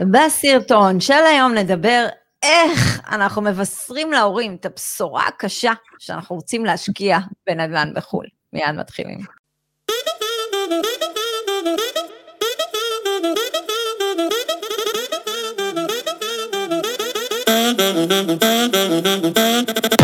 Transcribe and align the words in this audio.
בסרטון 0.00 1.00
של 1.00 1.12
היום 1.12 1.54
נדבר 1.54 2.06
איך 2.42 3.00
אנחנו 3.10 3.42
מבשרים 3.42 4.12
להורים 4.12 4.54
את 4.60 4.66
הבשורה 4.66 5.26
הקשה 5.26 5.72
שאנחנו 5.98 6.36
רוצים 6.36 6.64
להשקיע 6.64 7.18
בנדל"ן 7.46 7.92
בחו"ל. 7.94 8.26
מיד 8.52 8.72
מתחילים. 8.72 9.20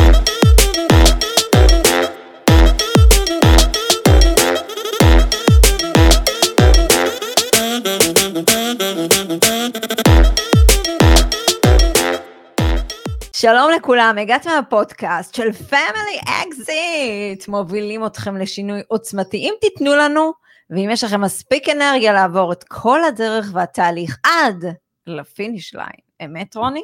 שלום 13.43 13.71
לכולם, 13.77 14.17
הגעתם 14.21 14.51
מהפודקאסט 14.51 15.35
של 15.35 15.53
Family 15.53 16.21
Exit, 16.25 17.49
מובילים 17.49 18.07
אתכם 18.07 18.37
לשינוי 18.37 18.81
עוצמתי. 18.89 19.37
אם 19.37 19.55
תיתנו 19.61 19.97
לנו, 19.97 20.33
ואם 20.71 20.89
יש 20.93 21.05
לכם 21.05 21.21
מספיק 21.21 21.69
אנרגיה 21.69 22.13
לעבור 22.13 22.53
את 22.53 22.65
כל 22.65 23.05
הדרך 23.05 23.51
והתהליך 23.53 24.19
עד 24.25 24.65
ל 25.07 25.16
finish 25.16 25.75
line. 25.75 25.89
אמת, 26.25 26.57
רוני? 26.57 26.83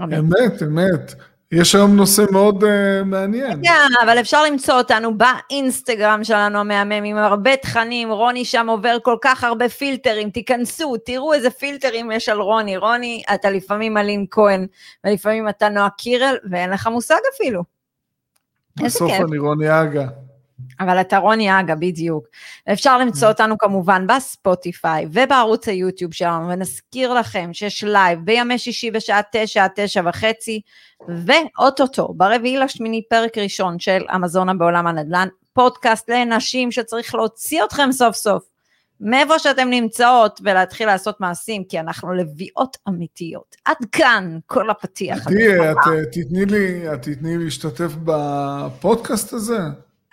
אמת, 0.00 0.62
אמת. 0.62 1.14
יש 1.52 1.74
היום 1.74 1.96
נושא 1.96 2.24
מאוד 2.30 2.64
uh, 2.64 2.66
מעניין. 3.04 3.60
כן, 3.64 4.04
אבל 4.04 4.20
אפשר 4.20 4.42
למצוא 4.44 4.74
אותנו 4.74 5.18
באינסטגרם 5.18 6.24
שלנו 6.24 6.58
המהמם, 6.58 7.04
עם 7.04 7.16
הרבה 7.16 7.56
תכנים, 7.56 8.10
רוני 8.10 8.44
שם 8.44 8.66
עובר 8.68 8.96
כל 9.02 9.16
כך 9.20 9.44
הרבה 9.44 9.68
פילטרים, 9.68 10.30
תיכנסו, 10.30 10.96
תראו 11.04 11.34
איזה 11.34 11.50
פילטרים 11.50 12.10
יש 12.10 12.28
על 12.28 12.40
רוני. 12.40 12.76
רוני, 12.76 13.22
אתה 13.34 13.50
לפעמים 13.50 13.96
אלין 13.96 14.26
כהן, 14.30 14.66
ולפעמים 15.04 15.48
אתה 15.48 15.68
נועה 15.68 15.90
קירל, 15.90 16.36
ואין 16.50 16.70
לך 16.70 16.86
מושג 16.86 17.20
אפילו. 17.34 17.62
בסוף 18.76 19.12
אני 19.12 19.38
רוני 19.38 19.82
אגה. 19.82 20.06
אבל 20.80 21.00
אתה 21.00 21.18
רוני 21.18 21.60
אגה, 21.60 21.74
בדיוק. 21.74 22.26
אפשר 22.72 22.98
למצוא 22.98 23.28
אותנו 23.28 23.58
כמובן 23.58 24.06
בספוטיפיי 24.06 25.06
ובערוץ 25.12 25.68
היוטיוב 25.68 26.12
שלנו, 26.12 26.48
ונזכיר 26.48 27.14
לכם 27.14 27.50
שיש 27.52 27.84
live 27.84 28.18
בימי 28.24 28.58
שישי 28.58 28.90
בשעה 28.90 29.20
תשע 29.32 29.64
עד 29.64 29.70
תשע 29.74 30.02
וחצי, 30.04 30.60
ואו-טו-טו, 31.08 32.14
ברביעי 32.16 32.56
לשמיני 32.56 33.02
פרק 33.10 33.38
ראשון 33.38 33.78
של 33.78 34.04
אמזונה 34.14 34.54
בעולם 34.54 34.86
הנדל"ן, 34.86 35.28
פודקאסט 35.52 36.10
לנשים 36.10 36.72
שצריך 36.72 37.14
להוציא 37.14 37.64
אתכם 37.64 37.92
סוף 37.92 38.16
סוף 38.16 38.52
מאיפה 39.02 39.38
שאתם 39.38 39.70
נמצאות 39.70 40.40
ולהתחיל 40.44 40.86
לעשות 40.86 41.20
מעשים, 41.20 41.64
כי 41.64 41.80
אנחנו 41.80 42.12
לביאות 42.12 42.76
אמיתיות. 42.88 43.56
עד 43.64 43.76
כאן 43.92 44.38
כל 44.46 44.70
הפתיח. 44.70 45.28
תראי, 45.28 45.70
את 45.70 45.76
תתני 46.12 46.44
לי, 46.44 46.92
את 46.94 47.02
תתני 47.02 47.36
לי 47.36 47.44
להשתתף 47.44 47.92
בפודקאסט 48.04 49.32
הזה? 49.32 49.58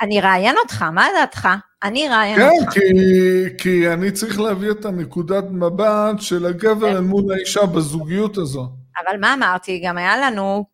אני 0.01 0.19
אראיין 0.19 0.55
אותך, 0.63 0.81
מה 0.81 1.07
דעתך? 1.19 1.47
אני 1.83 2.09
אראיין 2.09 2.37
כן, 2.37 2.49
אותך. 2.59 2.73
כן, 2.73 2.79
כי, 2.79 3.57
כי 3.57 3.93
אני 3.93 4.11
צריך 4.11 4.39
להביא 4.39 4.71
את 4.71 4.85
הנקודת 4.85 5.43
מבט 5.51 6.19
של 6.19 6.45
הגבר 6.45 6.89
אל 6.89 7.01
מול 7.01 7.33
האישה 7.33 7.65
בזוגיות 7.65 8.37
הזו. 8.37 8.69
אבל 9.05 9.19
מה 9.19 9.33
אמרתי? 9.33 9.81
גם 9.85 9.97
היה 9.97 10.17
לנו, 10.17 10.65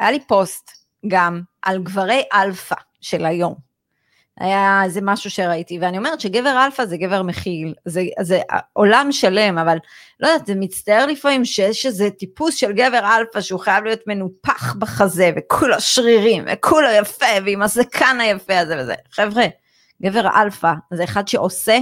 היה 0.00 0.10
לי 0.10 0.20
פוסט 0.26 0.70
גם 1.08 1.40
על 1.62 1.82
גברי 1.82 2.22
אלפא 2.34 2.74
של 3.00 3.24
היום. 3.24 3.54
היה 4.40 4.80
איזה 4.84 5.00
משהו 5.02 5.30
שראיתי, 5.30 5.78
ואני 5.80 5.98
אומרת 5.98 6.20
שגבר 6.20 6.64
אלפא 6.64 6.84
זה 6.84 6.96
גבר 6.96 7.22
מכיל, 7.22 7.74
זה, 7.84 8.02
זה 8.20 8.40
עולם 8.72 9.12
שלם, 9.12 9.58
אבל 9.58 9.76
לא 10.20 10.28
יודעת, 10.28 10.46
זה 10.46 10.54
מצטייר 10.56 11.06
לפעמים 11.06 11.44
שיש 11.44 11.86
איזה 11.86 12.10
טיפוס 12.10 12.54
של 12.54 12.72
גבר 12.72 13.16
אלפא 13.18 13.40
שהוא 13.40 13.60
חייב 13.60 13.84
להיות 13.84 14.00
מנופח 14.06 14.74
בחזה, 14.74 15.30
וכולו 15.36 15.80
שרירים, 15.80 16.44
וכולו 16.52 16.88
יפה, 17.00 17.26
ועם 17.44 17.62
הזקן 17.62 18.16
היפה 18.20 18.58
הזה 18.58 18.76
וזה. 18.80 18.94
חבר'ה, 19.12 19.44
גבר 20.02 20.28
אלפא 20.42 20.72
זה 20.92 21.04
אחד 21.04 21.28
שעושה, 21.28 21.78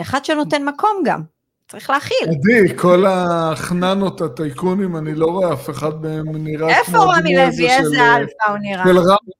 אחד 0.00 0.24
שנותן 0.24 0.64
מקום 0.64 1.02
גם, 1.04 1.22
צריך 1.68 1.90
להכיל. 1.90 2.28
עדי, 2.28 2.76
כל 2.76 3.04
החננות, 3.08 4.20
הטייקונים, 4.20 4.96
אני 4.96 5.14
לא 5.14 5.26
רואה 5.26 5.52
אף 5.52 5.70
אחד 5.70 6.02
מהם 6.02 6.24
נראה 6.44 6.78
אלפא 6.78 6.98
רמי 6.98 7.36
לוי, 7.36 7.70
איזה 7.70 8.16
אלפא 8.16 8.50
הוא 8.50 8.58
נראה? 8.60 8.84
של 8.84 8.98
רמי. 8.98 9.32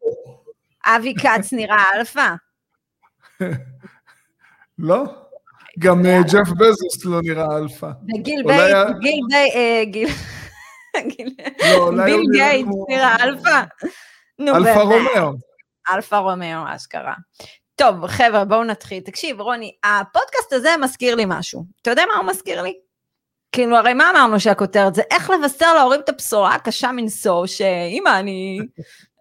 אבי 0.86 1.14
כץ 1.14 1.52
נראה 1.52 1.84
אלפא? 1.96 2.34
לא? 4.78 5.04
גם 5.78 6.06
אה, 6.06 6.20
ג'ף 6.22 6.48
בזוס 6.58 7.04
לא 7.04 7.20
נראה 7.22 7.58
אלפא. 7.58 7.90
וגיל 8.18 8.42
בייט, 8.46 8.76
גיל 9.00 9.20
בייט, 9.30 9.96
גיל... 11.06 11.34
לא, 11.62 12.04
ביל 12.04 12.22
גייט 12.32 12.66
נראה 12.88 13.16
אלפא? 13.22 13.62
אלפא 14.40 14.78
רומאו. 14.78 15.32
אלפא 15.92 16.14
רומאו, 16.14 16.60
אשכרה. 16.76 17.14
טוב, 17.74 18.06
חבר'ה, 18.06 18.44
בואו 18.44 18.64
נתחיל. 18.64 19.00
תקשיב, 19.00 19.40
רוני, 19.40 19.72
הפודקאסט 19.84 20.52
הזה 20.52 20.74
מזכיר 20.80 21.14
לי 21.14 21.24
משהו. 21.26 21.64
אתה 21.82 21.90
יודע 21.90 22.02
מה 22.12 22.16
הוא 22.16 22.26
מזכיר 22.26 22.62
לי? 22.62 22.74
כאילו, 23.52 23.76
הרי 23.76 23.94
מה 23.94 24.10
אמרנו 24.10 24.40
שהכותרת 24.40 24.94
זה 24.94 25.02
איך 25.10 25.30
לבשר 25.30 25.74
להורים 25.74 26.00
את 26.00 26.08
הבשורה 26.08 26.54
הקשה 26.54 26.92
מנשוא, 26.92 27.46
שאמא, 27.46 28.18
אני... 28.20 28.58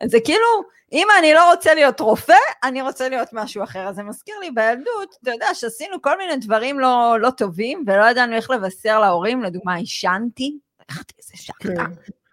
זה 0.05 0.17
כאילו, 0.25 0.47
אמא, 0.95 1.13
אני 1.19 1.33
לא 1.33 1.51
רוצה 1.51 1.73
להיות 1.73 2.00
רופא, 2.00 2.33
אני 2.63 2.81
רוצה 2.81 3.09
להיות 3.09 3.28
משהו 3.33 3.63
אחר. 3.63 3.88
אז 3.88 3.95
זה 3.95 4.03
מזכיר 4.03 4.35
לי 4.41 4.51
בילדות, 4.51 5.16
אתה 5.23 5.31
יודע, 5.31 5.47
שעשינו 5.53 6.01
כל 6.01 6.17
מיני 6.17 6.38
דברים 6.38 6.79
לא, 6.79 7.17
לא 7.19 7.29
טובים, 7.29 7.83
ולא 7.88 8.03
ידענו 8.06 8.35
איך 8.35 8.50
לבשר 8.50 9.00
להורים, 9.00 9.44
לדוגמה, 9.44 9.75
עישנתי, 9.75 10.57
לקחתי 10.81 11.13
איזה 11.19 11.44
שקטה. 11.44 11.84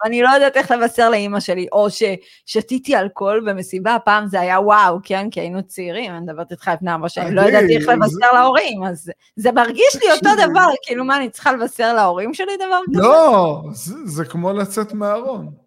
אני 0.04 0.22
לא 0.22 0.28
יודעת 0.28 0.56
איך 0.56 0.70
לבשר 0.70 1.10
לאימא 1.10 1.40
שלי, 1.40 1.66
או 1.72 1.86
ששתיתי 1.90 2.96
אלכוהול 2.96 3.50
במסיבה, 3.50 3.96
פעם 4.04 4.26
זה 4.26 4.40
היה 4.40 4.60
וואו, 4.60 4.98
כן, 5.02 5.30
כי 5.30 5.40
היינו 5.40 5.62
צעירים, 5.62 6.12
אני 6.12 6.20
מדברת 6.20 6.50
איתך 6.50 6.70
לפני 6.74 6.92
ארבע 6.92 7.08
שנים, 7.08 7.32
לא 7.32 7.40
ידעתי 7.40 7.76
איך 7.76 7.88
לבשר 7.88 8.32
להורים, 8.32 8.84
אז 8.84 9.10
זה 9.36 9.52
מרגיש 9.52 9.96
לי 10.02 10.12
אותו 10.12 10.30
דבר, 10.48 10.66
כאילו 10.82 11.04
מה, 11.04 11.16
אני 11.16 11.30
צריכה 11.30 11.52
לבשר 11.52 11.94
להורים 11.94 12.34
שלי 12.34 12.56
דבר 12.56 12.80
כזה? 12.92 13.02
לא, 13.02 13.62
זה 14.04 14.24
כמו 14.24 14.52
לצאת 14.52 14.92
מהארון. 14.92 15.61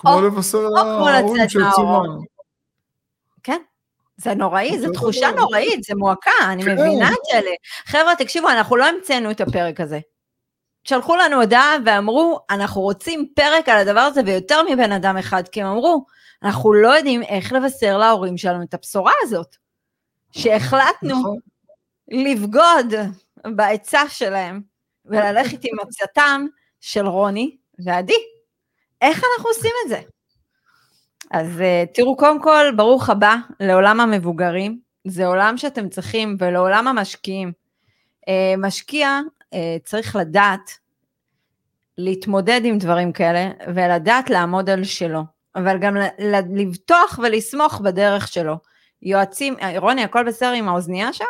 כמו 0.00 0.20
לבשר 0.20 0.58
להורים 0.58 1.48
שיוצאים 1.48 1.86
מהארון. 1.86 2.24
כן. 3.42 3.58
זה 4.16 4.34
נוראי, 4.34 4.78
זו 4.78 4.92
תחושה 4.92 5.30
נוראית, 5.30 5.82
זה 5.82 5.94
מועקה, 5.94 6.30
אני 6.44 6.62
מבינה 6.62 7.08
את 7.08 7.34
אלה. 7.34 7.50
חבר'ה, 7.84 8.16
תקשיבו, 8.16 8.48
אנחנו 8.48 8.76
לא 8.76 8.86
המצאנו 8.86 9.30
את 9.30 9.40
הפרק 9.40 9.80
הזה. 9.80 10.00
שלחו 10.84 11.16
לנו 11.16 11.36
הודעה 11.36 11.76
ואמרו, 11.86 12.38
אנחנו 12.50 12.80
רוצים 12.80 13.28
פרק 13.34 13.68
על 13.68 13.78
הדבר 13.78 14.00
הזה 14.00 14.20
ויותר 14.26 14.62
מבן 14.70 14.92
אדם 14.92 15.16
אחד, 15.16 15.48
כי 15.48 15.62
הם 15.62 15.66
אמרו, 15.66 16.04
אנחנו 16.42 16.72
לא 16.72 16.88
יודעים 16.88 17.22
איך 17.22 17.52
לבשר 17.52 17.98
להורים 17.98 18.36
שלנו 18.36 18.62
את 18.62 18.74
הבשורה 18.74 19.12
הזאת, 19.22 19.56
שהחלטנו 20.32 21.18
נכון. 21.18 21.38
לבגוד 22.08 22.94
בעצה 23.56 24.08
שלהם 24.08 24.60
וללכת 25.04 25.58
עם 25.64 25.76
עצתם 25.80 26.46
של 26.80 27.06
רוני 27.06 27.56
ועדי. 27.84 28.39
איך 29.00 29.22
אנחנו 29.32 29.48
עושים 29.50 29.70
את 29.84 29.88
זה? 29.88 30.00
אז 31.30 31.62
תראו, 31.94 32.16
קודם 32.16 32.42
כל, 32.42 32.66
ברוך 32.76 33.10
הבא 33.10 33.36
לעולם 33.60 34.00
המבוגרים. 34.00 34.80
זה 35.06 35.26
עולם 35.26 35.56
שאתם 35.56 35.88
צריכים, 35.88 36.36
ולעולם 36.38 36.88
המשקיעים. 36.88 37.52
משקיע 38.58 39.20
צריך 39.84 40.16
לדעת 40.16 40.70
להתמודד 41.98 42.60
עם 42.64 42.78
דברים 42.78 43.12
כאלה, 43.12 43.50
ולדעת 43.74 44.30
לעמוד 44.30 44.70
על 44.70 44.84
שלו, 44.84 45.20
אבל 45.56 45.78
גם 45.78 45.96
לבטוח 46.54 47.18
ולסמוך 47.22 47.80
בדרך 47.80 48.28
שלו. 48.28 48.54
יועצים, 49.02 49.56
רוני, 49.76 50.04
הכל 50.04 50.24
בסדר 50.26 50.52
עם 50.52 50.68
האוזנייה 50.68 51.12
שם? 51.12 51.24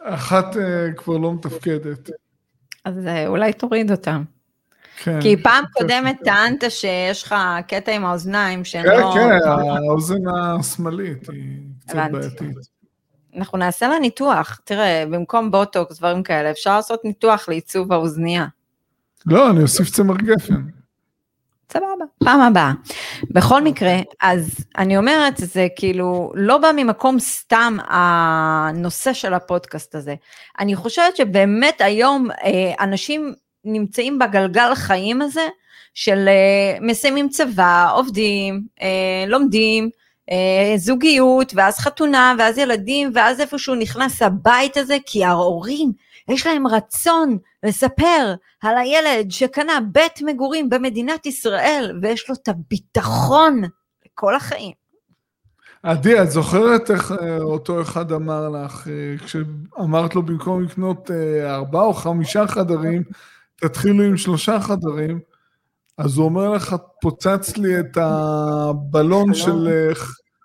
אחת 0.00 0.56
כבר 0.96 1.16
לא 1.16 1.34
מתפקדת. 1.34 2.10
אז 2.84 2.96
uh, 3.06 3.26
אולי 3.26 3.52
תוריד 3.52 3.90
אותם. 3.90 4.24
כן. 4.96 5.20
כי 5.20 5.36
פעם 5.42 5.64
קודמת 5.72 6.18
טענת 6.24 6.64
שיש 6.68 7.22
לך 7.22 7.34
קטע 7.68 7.92
עם 7.92 8.04
האוזניים 8.04 8.64
שהן 8.64 8.82
כן, 8.82 9.00
לא... 9.00 9.12
כן, 9.14 9.28
כן, 9.44 9.48
האוזן 9.86 10.28
השמאלית 10.28 11.28
היא 11.30 11.58
קצת 11.86 11.98
בעייתית. 12.12 12.56
אנחנו 13.36 13.58
נעשה 13.58 13.88
לה 13.88 13.98
ניתוח. 13.98 14.60
תראה, 14.64 15.04
במקום 15.10 15.50
בוטוקס, 15.50 15.98
דברים 15.98 16.22
כאלה, 16.22 16.50
אפשר 16.50 16.76
לעשות 16.76 17.04
ניתוח 17.04 17.48
לעיצוב 17.48 17.92
האוזנייה. 17.92 18.46
לא, 19.26 19.50
אני 19.50 19.62
אוסיף 19.62 19.90
צמר 19.90 20.16
גפן. 20.16 20.62
סבבה, 21.72 22.04
פעם 22.24 22.40
הבאה. 22.40 22.72
בכל 23.30 23.62
מקרה, 23.62 23.96
אז 24.20 24.64
אני 24.78 24.96
אומרת, 24.96 25.34
זה 25.36 25.68
כאילו 25.76 26.32
לא 26.34 26.58
בא 26.58 26.70
ממקום 26.76 27.18
סתם 27.18 27.76
הנושא 27.88 29.12
של 29.12 29.34
הפודקאסט 29.34 29.94
הזה. 29.94 30.14
אני 30.60 30.76
חושבת 30.76 31.16
שבאמת 31.16 31.80
היום 31.80 32.30
אה, 32.30 32.72
אנשים 32.80 33.34
נמצאים 33.64 34.18
בגלגל 34.18 34.68
החיים 34.72 35.22
הזה, 35.22 35.48
של 35.94 36.28
אה, 36.28 36.78
מסיימים 36.80 37.28
צבא, 37.28 37.90
עובדים, 37.94 38.62
אה, 38.82 39.24
לומדים, 39.26 39.90
זוגיות, 40.76 41.52
ואז 41.54 41.78
חתונה, 41.78 42.34
ואז 42.38 42.58
ילדים, 42.58 43.10
ואז 43.14 43.40
איפשהו 43.40 43.74
נכנס 43.74 44.22
הבית 44.22 44.76
הזה, 44.76 44.96
כי 45.06 45.24
ההורים, 45.24 45.92
יש 46.28 46.46
להם 46.46 46.66
רצון 46.66 47.38
לספר 47.62 48.34
על 48.62 48.78
הילד 48.78 49.30
שקנה 49.30 49.78
בית 49.92 50.22
מגורים 50.22 50.70
במדינת 50.70 51.26
ישראל, 51.26 51.98
ויש 52.02 52.28
לו 52.28 52.34
את 52.34 52.48
הביטחון 52.48 53.62
לכל 54.06 54.34
החיים. 54.36 54.72
עדי, 55.82 56.22
את 56.22 56.30
זוכרת 56.30 56.90
איך 56.90 57.12
אה, 57.12 57.38
אותו 57.38 57.82
אחד 57.82 58.12
אמר 58.12 58.48
לך, 58.48 58.88
אה, 58.88 59.26
כשאמרת 59.26 60.14
לו 60.14 60.22
במקום 60.22 60.62
לקנות 60.62 61.10
אה, 61.10 61.54
ארבעה 61.54 61.84
או 61.84 61.94
חמישה 61.94 62.46
חדרים, 62.46 63.02
תתחילו 63.56 64.04
עם 64.04 64.16
שלושה 64.16 64.60
חדרים, 64.60 65.20
אז 65.98 66.16
הוא 66.16 66.24
אומר 66.24 66.48
לך, 66.48 66.76
פוצץ 67.00 67.56
לי 67.56 67.80
את 67.80 67.96
הבלון 67.96 69.34
של 69.34 69.92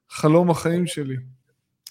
חלום 0.09 0.49
החיים 0.49 0.87
שלי. 0.87 1.15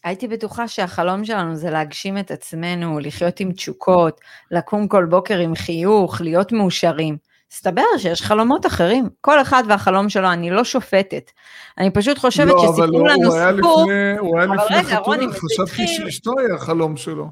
הייתי 0.07 0.29
בטוחה 0.29 0.69
שהחלום 0.69 1.25
שלנו 1.25 1.57
זה 1.57 1.71
להגשים 1.71 2.19
את 2.19 2.31
עצמנו, 2.31 2.99
לחיות 2.99 3.41
עם 3.41 3.53
תשוקות, 3.53 4.21
לקום 4.51 4.89
כל 4.89 5.05
בוקר 5.05 5.39
עם 5.39 5.55
חיוך, 5.55 6.21
להיות 6.21 6.53
מאושרים. 6.53 7.17
הסתבר 7.53 7.83
שיש 7.99 8.23
חלומות 8.23 8.67
אחרים, 8.67 9.09
כל 9.21 9.43
אחד 9.43 9.63
והחלום 9.69 10.09
שלו, 10.09 10.33
אני 10.33 10.51
לא 10.51 10.65
שופטת. 10.65 11.31
אני 11.79 11.91
פשוט 11.91 12.19
חושבת 12.19 12.53
לא, 12.53 12.59
שסיפרו 12.59 13.07
לנו 13.07 13.29
הוא 13.29 13.57
סיפור... 13.57 13.83
לפני, 13.83 14.19
הוא 14.19 14.39
היה 14.39 14.47
לפני 14.47 14.83
חתונה, 14.83 15.27
חשבתי. 15.33 15.87
שאשתו 15.87 16.33
היה 16.39 16.55
החלום 16.55 16.97
שלו. 16.97 17.27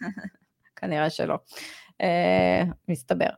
כנראה 0.80 1.10
שלא. 1.10 1.38
Uh, 2.02 2.66
מסתבר. 2.88 3.30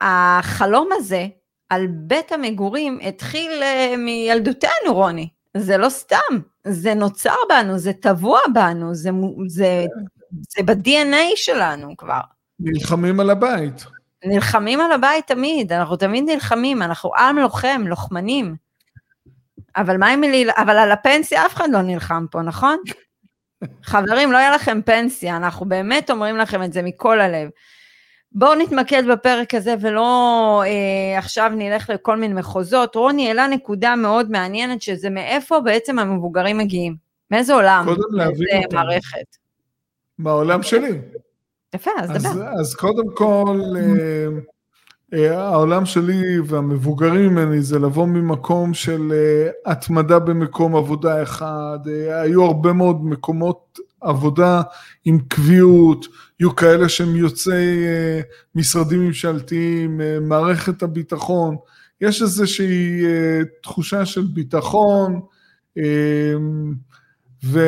החלום 0.00 0.88
הזה 0.92 1.26
על 1.68 1.86
בית 1.90 2.32
המגורים 2.32 2.98
התחיל 3.02 3.62
uh, 3.62 3.96
מילדותנו, 3.96 4.94
רוני. 4.94 5.28
זה 5.58 5.76
לא 5.76 5.88
סתם, 5.88 6.38
זה 6.64 6.94
נוצר 6.94 7.34
בנו, 7.48 7.78
זה 7.78 7.92
טבוע 7.92 8.40
בנו, 8.54 8.94
זה, 8.94 9.10
זה, 9.48 9.84
זה 10.30 10.62
ב-DNA 10.62 11.36
שלנו 11.36 11.96
כבר. 11.96 12.20
נלחמים 12.60 13.20
על 13.20 13.30
הבית. 13.30 13.84
נלחמים 14.24 14.80
על 14.80 14.92
הבית 14.92 15.26
תמיד, 15.26 15.72
אנחנו 15.72 15.96
תמיד 15.96 16.24
נלחמים, 16.26 16.82
אנחנו 16.82 17.10
עם 17.18 17.38
לוחם, 17.38 17.82
לוחמנים. 17.86 18.56
אבל 19.76 19.96
מה 19.96 20.08
עם 20.08 20.22
לי, 20.22 20.46
אבל 20.56 20.76
על 20.78 20.92
הפנסיה 20.92 21.46
אף 21.46 21.54
אחד 21.54 21.68
לא 21.72 21.82
נלחם 21.82 22.26
פה, 22.30 22.42
נכון? 22.42 22.76
חברים, 23.82 24.32
לא 24.32 24.38
יהיה 24.38 24.54
לכם 24.54 24.82
פנסיה, 24.82 25.36
אנחנו 25.36 25.66
באמת 25.66 26.10
אומרים 26.10 26.36
לכם 26.36 26.62
את 26.62 26.72
זה 26.72 26.82
מכל 26.82 27.20
הלב. 27.20 27.48
בואו 28.32 28.54
נתמקד 28.54 29.02
בפרק 29.12 29.54
הזה 29.54 29.74
ולא 29.80 30.62
אה, 30.66 31.18
עכשיו 31.18 31.52
נלך 31.56 31.90
לכל 31.90 32.16
מיני 32.16 32.34
מחוזות. 32.34 32.94
רוני 32.94 33.28
העלה 33.28 33.46
נקודה 33.46 33.96
מאוד 33.96 34.30
מעניינת, 34.30 34.82
שזה 34.82 35.10
מאיפה 35.10 35.60
בעצם 35.60 35.98
המבוגרים 35.98 36.58
מגיעים. 36.58 36.96
מאיזה 37.30 37.54
עולם? 37.54 37.84
קודם 37.84 38.14
להבין 38.14 38.62
אותם. 38.64 38.76
מערכת. 38.76 39.36
מהעולם 40.18 40.62
שלי. 40.62 40.98
יפה, 41.74 41.90
אז 41.98 42.10
דבר. 42.10 42.42
אז 42.60 42.74
קודם 42.74 43.14
כל, 43.14 43.60
אה, 43.76 44.28
אה, 45.14 45.40
העולם 45.42 45.86
שלי 45.86 46.38
והמבוגרים 46.46 47.34
ממני 47.34 47.62
זה 47.62 47.78
לבוא 47.78 48.06
ממקום 48.06 48.74
של 48.74 49.12
אה, 49.12 49.72
התמדה 49.72 50.18
במקום 50.18 50.76
עבודה 50.76 51.22
אחד, 51.22 51.78
היו 52.22 52.44
הרבה 52.44 52.72
מאוד 52.72 53.04
מקומות 53.04 53.78
עבודה 54.06 54.62
עם 55.04 55.18
קביעות, 55.28 56.06
יהיו 56.40 56.56
כאלה 56.56 56.88
שהם 56.88 57.16
יוצאי 57.16 57.84
משרדים 58.54 59.06
ממשלתיים, 59.06 60.00
מערכת 60.20 60.82
הביטחון, 60.82 61.56
יש 62.00 62.22
איזושהי 62.22 63.02
תחושה 63.62 64.06
של 64.06 64.24
ביטחון, 64.32 65.20
ו... 67.44 67.60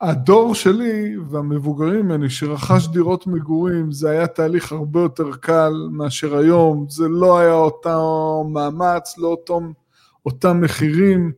הדור 0.00 0.54
שלי 0.54 1.16
והמבוגרים 1.30 2.06
ממני 2.06 2.30
שרכש 2.30 2.86
דירות 2.86 3.26
מגורים 3.26 3.92
זה 3.92 4.10
היה 4.10 4.26
תהליך 4.26 4.72
הרבה 4.72 5.00
יותר 5.00 5.32
קל 5.40 5.72
מאשר 5.90 6.36
היום, 6.36 6.86
זה 6.88 7.08
לא 7.08 7.38
היה 7.38 7.52
אותו 7.52 8.44
מאמץ, 8.52 9.18
לא 9.18 9.28
אותו, 9.28 9.60
אותם 10.26 10.60
מחירים, 10.60 11.32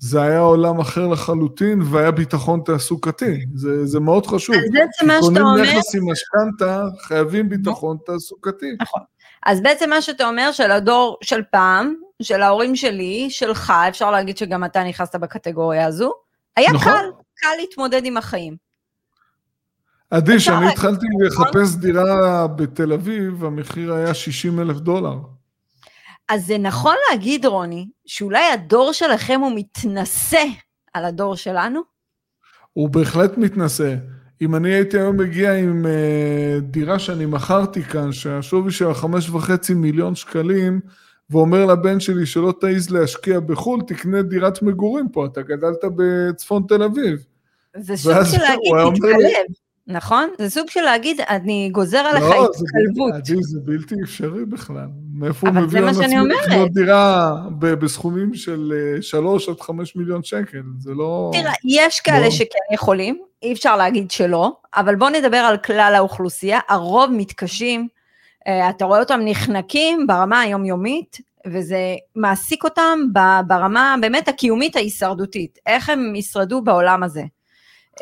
זה 0.00 0.22
היה 0.22 0.38
עולם 0.38 0.80
אחר 0.80 1.06
לחלוטין 1.06 1.82
והיה 1.82 2.10
ביטחון 2.10 2.60
תעסוקתי, 2.64 3.44
זה, 3.54 3.86
זה 3.86 4.00
מאוד 4.00 4.26
חשוב. 4.26 4.56
אז 4.56 4.70
בעצם 4.72 5.06
מה 5.06 5.14
שאתה 5.14 5.40
אומר... 5.40 5.42
קונים 5.42 5.64
נכס 5.64 5.94
עם 5.94 6.12
משכנתה, 6.12 6.84
חייבים 7.00 7.48
ביטחון 7.48 7.96
תעסוקתי. 8.06 8.76
נכון. 8.80 9.02
אז 9.46 9.60
בעצם 9.62 9.90
מה 9.90 10.02
שאתה 10.02 10.28
אומר 10.28 10.52
של 10.52 10.70
הדור 10.70 11.18
של 11.22 11.42
פעם, 11.50 11.94
של 12.22 12.42
ההורים 12.42 12.76
שלי, 12.76 13.26
שלך, 13.30 13.72
אפשר 13.88 14.10
להגיד 14.10 14.36
שגם 14.36 14.64
אתה 14.64 14.84
נכנסת 14.84 15.16
בקטגוריה 15.16 15.86
הזו, 15.86 16.12
היה 16.56 16.72
נכון. 16.72 16.92
קל. 16.92 17.10
קל 17.34 17.60
להתמודד 17.60 18.00
עם 18.04 18.16
החיים. 18.16 18.56
עדי, 20.10 20.36
כשאני 20.36 20.68
התחלתי 20.68 21.06
לחפש 21.26 21.76
דירה 21.76 22.46
בתל 22.46 22.92
אביב, 22.92 23.44
המחיר 23.44 23.92
היה 23.92 24.14
60 24.14 24.60
אלף 24.60 24.76
דולר. 24.76 25.18
אז 26.28 26.46
זה 26.46 26.58
נכון 26.58 26.94
להגיד, 27.10 27.46
רוני, 27.46 27.88
שאולי 28.06 28.44
הדור 28.52 28.92
שלכם 28.92 29.40
הוא 29.40 29.52
מתנשא 29.54 30.44
על 30.94 31.04
הדור 31.04 31.36
שלנו? 31.36 31.80
הוא 32.72 32.88
בהחלט 32.88 33.38
מתנשא. 33.38 33.94
אם 34.40 34.54
אני 34.54 34.72
הייתי 34.74 34.98
היום 34.98 35.16
מגיע 35.16 35.54
עם 35.54 35.86
uh, 35.86 36.60
דירה 36.60 36.98
שאני 36.98 37.26
מכרתי 37.26 37.82
כאן, 37.82 38.12
שהשווי 38.12 38.72
של 38.72 38.94
חמש 38.94 39.30
וחצי 39.30 39.74
מיליון 39.74 40.14
שקלים, 40.14 40.80
ואומר 41.30 41.66
לבן 41.66 42.00
שלי 42.00 42.26
שלא 42.26 42.54
תעז 42.60 42.90
להשקיע 42.90 43.40
בחו"ל, 43.40 43.80
תקנה 43.86 44.22
דירת 44.22 44.62
מגורים 44.62 45.08
פה, 45.08 45.26
אתה 45.26 45.42
גדלת 45.42 45.84
בצפון 45.96 46.62
תל 46.68 46.82
אביב. 46.82 47.24
זה 47.76 47.96
סוג 47.96 48.12
של 48.24 48.38
להגיד, 48.38 48.94
תתקלב, 48.94 49.46
נכון? 49.86 50.30
זה 50.38 50.50
סוג 50.50 50.70
של 50.70 50.80
להגיד, 50.80 51.20
אני 51.20 51.68
גוזר 51.72 51.98
עליך 51.98 52.24
לא, 52.24 52.28
התקלבות. 52.44 53.24
זה, 53.24 53.34
זה 53.40 53.60
בלתי 53.64 53.94
אפשרי 54.04 54.44
בכלל. 54.44 54.86
מאיפה 55.14 55.48
הוא 55.48 55.56
מביא 55.56 55.80
על 55.80 55.88
עצמו 55.88 56.26
לקנות 56.26 56.70
דירה 56.72 57.34
בסכומים 57.58 58.34
של 58.34 58.72
3 59.00 59.48
אה, 59.48 59.54
עד 59.54 59.60
5 59.60 59.96
מיליון 59.96 60.22
שקל? 60.22 60.62
זה 60.78 60.90
לא... 60.94 61.30
תראה, 61.32 61.52
יש 61.64 62.00
כאלה 62.00 62.24
לא. 62.24 62.30
שכן 62.30 62.74
יכולים, 62.74 63.18
אי 63.42 63.52
אפשר 63.52 63.76
להגיד 63.76 64.10
שלא, 64.10 64.52
אבל 64.74 64.94
בוא 64.94 65.10
נדבר 65.10 65.36
על 65.36 65.56
כלל 65.56 65.92
האוכלוסייה, 65.96 66.60
הרוב 66.68 67.10
מתקשים. 67.12 67.88
אה, 68.46 68.70
אתה 68.70 68.84
רואה 68.84 69.00
אותם 69.00 69.20
נחנקים 69.24 70.06
ברמה 70.06 70.40
היומיומית, 70.40 71.18
וזה 71.46 71.78
מעסיק 72.16 72.64
אותם 72.64 72.98
ברמה 73.46 73.96
באמת 74.00 74.28
הקיומית 74.28 74.76
ההישרדותית, 74.76 75.58
איך 75.66 75.88
הם 75.90 76.16
ישרדו 76.16 76.62
בעולם 76.62 77.02
הזה. 77.02 77.22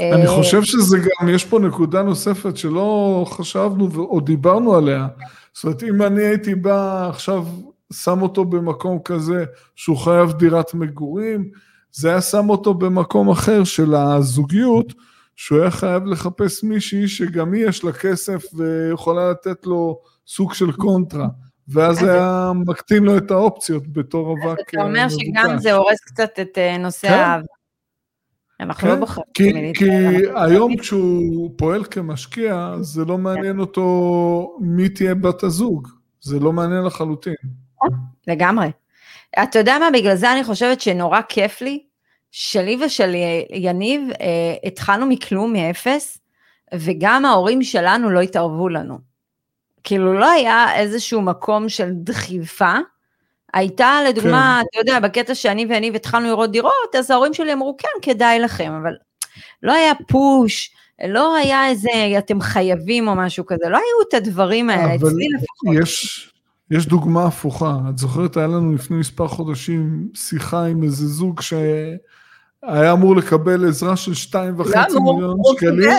אני 0.01 0.27
אה, 0.27 0.37
חושב 0.37 0.63
שזה 0.63 0.99
גם, 0.99 1.29
יש 1.29 1.45
פה 1.45 1.59
נקודה 1.59 2.03
נוספת 2.03 2.57
שלא 2.57 3.25
חשבנו 3.29 3.89
או 3.97 4.21
דיברנו 4.21 4.75
עליה. 4.75 5.09
זאת 5.55 5.65
אומרת, 5.65 5.83
אם 5.83 6.03
אני 6.03 6.23
הייתי 6.23 6.55
בא 6.55 7.09
עכשיו, 7.09 7.47
שם 7.93 8.23
אותו 8.23 8.45
במקום 8.45 8.99
כזה 9.05 9.45
שהוא 9.77 9.97
חייב 9.97 10.33
דירת 10.33 10.75
מגורים, 10.75 11.51
זה 11.93 12.09
היה 12.09 12.21
שם 12.21 12.51
אותו 12.51 12.75
במקום 12.75 13.31
אחר 13.31 13.65
של 13.65 13.95
הזוגיות, 13.95 14.93
שהוא 15.37 15.61
היה 15.61 15.71
חייב 15.71 16.07
לחפש 16.07 16.65
מישהי 16.65 17.09
שגם 17.09 17.53
היא 17.53 17.67
יש 17.67 17.85
לה 17.85 17.93
כסף 17.93 18.45
ויכולה 18.55 19.31
לתת 19.31 19.67
לו 19.67 20.01
סוג 20.27 20.55
של 20.55 20.73
קונטרה. 20.73 21.29
ואז 21.69 22.03
היה 22.03 22.53
מקטין 22.55 23.03
לו 23.03 23.17
את 23.17 23.31
האופציות 23.31 23.93
בתור 23.93 24.37
אבק. 24.37 24.59
אתה 24.69 24.83
אומר 24.83 25.07
שגם 25.09 25.59
זה 25.59 25.73
הורס 25.73 26.01
קצת 26.01 26.31
את 26.41 26.59
אה, 26.59 26.79
נושא 26.79 27.09
כן. 27.09 27.15
האהבה. 27.15 27.62
אנחנו 28.63 28.89
לא 28.89 28.93
כן, 28.93 29.01
לא 29.01 29.07
בוחרים. 29.07 29.27
כי, 29.35 29.73
כי 29.75 29.91
היום 30.35 30.77
כשהוא 30.77 31.51
פועל 31.57 31.85
כמשקיע, 31.85 32.75
זה 32.81 33.05
לא 33.05 33.19
מעניין 33.19 33.59
אותו 33.59 34.57
מי 34.61 34.89
תהיה 34.89 35.15
בת 35.15 35.43
הזוג. 35.43 35.89
זה 36.21 36.39
לא 36.41 36.53
מעניין 36.53 36.85
לחלוטין. 36.85 37.35
לגמרי. 38.27 38.71
אתה 39.43 39.59
יודע 39.59 39.79
מה, 39.79 39.91
בגלל 39.93 40.17
זה 40.17 40.33
אני 40.33 40.45
חושבת 40.45 40.81
שנורא 40.81 41.21
כיף 41.29 41.61
לי, 41.61 41.83
שלי 42.31 42.85
ושל 42.85 43.15
יניב, 43.51 44.01
אה, 44.21 44.55
התחלנו 44.65 45.07
מכלום, 45.07 45.53
מאפס, 45.53 46.19
וגם 46.75 47.25
ההורים 47.25 47.63
שלנו 47.63 48.11
לא 48.11 48.21
התערבו 48.21 48.69
לנו. 48.69 48.99
כאילו 49.85 50.15
לא 50.15 50.31
היה 50.31 50.75
איזשהו 50.77 51.23
מקום 51.23 51.69
של 51.69 51.91
דחיפה, 51.95 52.75
הייתה 53.55 53.99
לדוגמה, 54.09 54.61
כן. 54.61 54.67
אתה 54.71 54.91
יודע, 54.91 55.01
בקטע 55.01 55.35
שאני 55.35 55.67
ואני 55.67 55.93
התחלנו 55.95 56.29
לראות 56.29 56.53
דירות, 56.53 56.95
אז 56.99 57.11
ההורים 57.11 57.35
שלי 57.35 57.53
אמרו, 57.53 57.77
כן, 57.79 57.89
כדאי 58.03 58.41
לכם, 58.41 58.73
אבל 58.83 58.93
לא 59.63 59.73
היה 59.73 59.93
פוש, 60.09 60.75
לא 61.09 61.37
היה 61.37 61.69
איזה, 61.69 61.89
אתם 62.19 62.41
חייבים 62.41 63.09
או 63.09 63.15
משהו 63.15 63.47
כזה, 63.47 63.69
לא 63.69 63.77
היו 63.77 64.09
את 64.09 64.15
הדברים 64.15 64.71
האלה, 64.71 64.95
אצלי 64.95 65.27
לפחות. 65.37 65.83
יש, 65.83 66.33
יש 66.71 66.87
דוגמה 66.87 67.27
הפוכה, 67.27 67.79
את 67.91 67.99
זוכרת, 67.99 68.37
היה 68.37 68.47
לנו 68.47 68.75
לפני 68.75 68.97
מספר 68.97 69.29
חודשים 69.29 70.09
שיחה 70.15 70.65
עם 70.65 70.83
איזה 70.83 71.07
זוג 71.07 71.41
שהיה 71.41 72.93
אמור 72.93 73.17
לקבל 73.17 73.69
עזרה 73.69 73.97
של 73.97 74.15
שתיים 74.15 74.61
וחצי 74.61 74.97
מיליון 74.99 75.37
שקלים. 75.57 75.91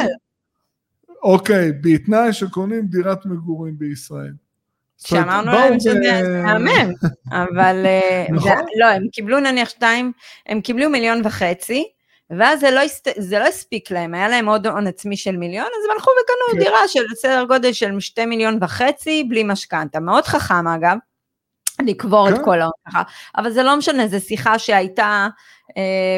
אוקיי, 1.23 1.71
בתנאי 1.81 2.33
שקונים 2.33 2.87
דירת 2.87 3.25
מגורים 3.25 3.77
בישראל. 3.77 4.33
שאמרנו 5.07 5.51
להם 5.51 5.79
שזה 5.79 6.21
מהמם, 6.43 6.93
אבל 7.31 7.85
אה, 7.85 8.25
נכון. 8.29 8.65
לא, 8.79 8.85
הם 8.85 9.07
קיבלו 9.11 9.39
נניח 9.39 9.69
שתיים, 9.69 10.11
הם 10.45 10.61
קיבלו 10.61 10.89
מיליון 10.89 11.21
וחצי, 11.23 11.87
ואז 12.29 12.59
זה 12.59 12.71
לא, 12.71 12.79
הסת... 12.79 13.07
זה 13.17 13.39
לא 13.39 13.47
הספיק 13.47 13.91
להם, 13.91 14.13
היה 14.13 14.29
להם 14.29 14.49
עוד 14.49 14.67
הון 14.67 14.87
עצמי 14.87 15.17
של 15.17 15.37
מיליון, 15.37 15.65
אז 15.65 15.85
הם 15.85 15.91
הלכו 15.91 16.11
וקנו 16.11 16.59
כן. 16.59 16.63
דירה 16.63 16.87
של 16.87 17.03
סדר 17.15 17.43
גודל 17.43 17.73
של 17.73 17.99
שתי 17.99 18.25
מיליון 18.25 18.57
וחצי, 18.61 19.23
בלי 19.29 19.43
משכנתה. 19.43 19.99
מאוד 19.99 20.23
חכם 20.23 20.67
אגב, 20.67 20.97
לקבור 21.81 22.29
כן. 22.29 22.35
את 22.35 22.39
כל 22.45 22.61
ההון 22.61 22.73
ככה, 22.87 23.03
אבל 23.37 23.51
זה 23.51 23.63
לא 23.63 23.77
משנה, 23.77 24.07
זו 24.07 24.19
שיחה 24.19 24.59
שהייתה, 24.59 25.27
אה, 25.77 26.17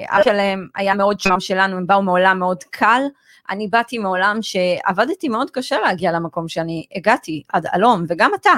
ו... 0.00 0.24
שלהם 0.24 0.68
היה 0.74 0.94
מאוד 0.94 1.20
שם 1.20 1.40
שלנו, 1.40 1.76
הם 1.76 1.86
באו 1.86 2.02
מעולם 2.02 2.38
מאוד 2.38 2.62
קל. 2.70 3.02
אני 3.50 3.68
באתי 3.68 3.98
מעולם 3.98 4.38
שעבדתי 4.42 5.28
מאוד 5.28 5.50
קשה 5.50 5.76
להגיע 5.80 6.12
למקום 6.12 6.48
שאני 6.48 6.86
הגעתי, 6.94 7.42
עד 7.52 7.66
הלום, 7.72 8.04
וגם 8.08 8.30
אתה. 8.40 8.52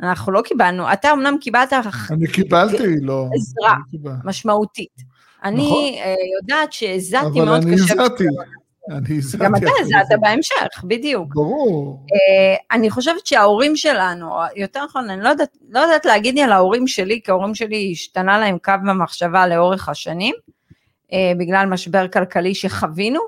אנחנו 0.00 0.32
לא 0.32 0.42
קיבלנו, 0.42 0.92
אתה 0.92 1.12
אמנם 1.12 1.36
קיבלת... 1.40 1.72
אני 2.10 2.26
קיבלתי, 2.26 2.96
לא. 3.02 3.26
עזרה 3.34 3.74
משמעותית. 4.24 5.02
אני 5.44 5.66
נכון. 5.66 5.78
אה, 5.78 6.14
יודעת 6.40 6.72
שהזעתי 6.72 7.40
מאוד 7.40 7.64
קשה. 7.64 7.68
אבל 7.68 7.72
אני 7.72 7.74
הזעתי. 7.74 8.24
אני 8.90 9.18
הזעתי. 9.18 9.44
גם 9.44 9.56
אתה 9.56 9.70
הזעת 9.80 10.20
בהמשך, 10.20 10.84
בדיוק. 10.84 11.34
ברור. 11.34 12.06
אני 12.70 12.90
חושבת 12.90 13.26
שההורים 13.26 13.76
שלנו, 13.76 14.30
יותר 14.56 14.84
נכון, 14.84 15.10
אני 15.10 15.22
לא 15.22 15.28
יודעת, 15.28 15.56
לא 15.68 15.80
יודעת 15.80 16.04
להגיד 16.04 16.34
לי 16.34 16.42
על 16.42 16.52
ההורים 16.52 16.86
שלי, 16.86 17.20
כי 17.24 17.30
ההורים 17.30 17.54
שלי 17.54 17.88
השתנה 17.92 18.38
להם 18.38 18.58
קו 18.58 18.72
במחשבה 18.86 19.46
לאורך 19.46 19.88
השנים, 19.88 20.34
בגלל 21.38 21.66
משבר 21.66 22.08
כלכלי 22.08 22.54
שחווינו, 22.54 23.20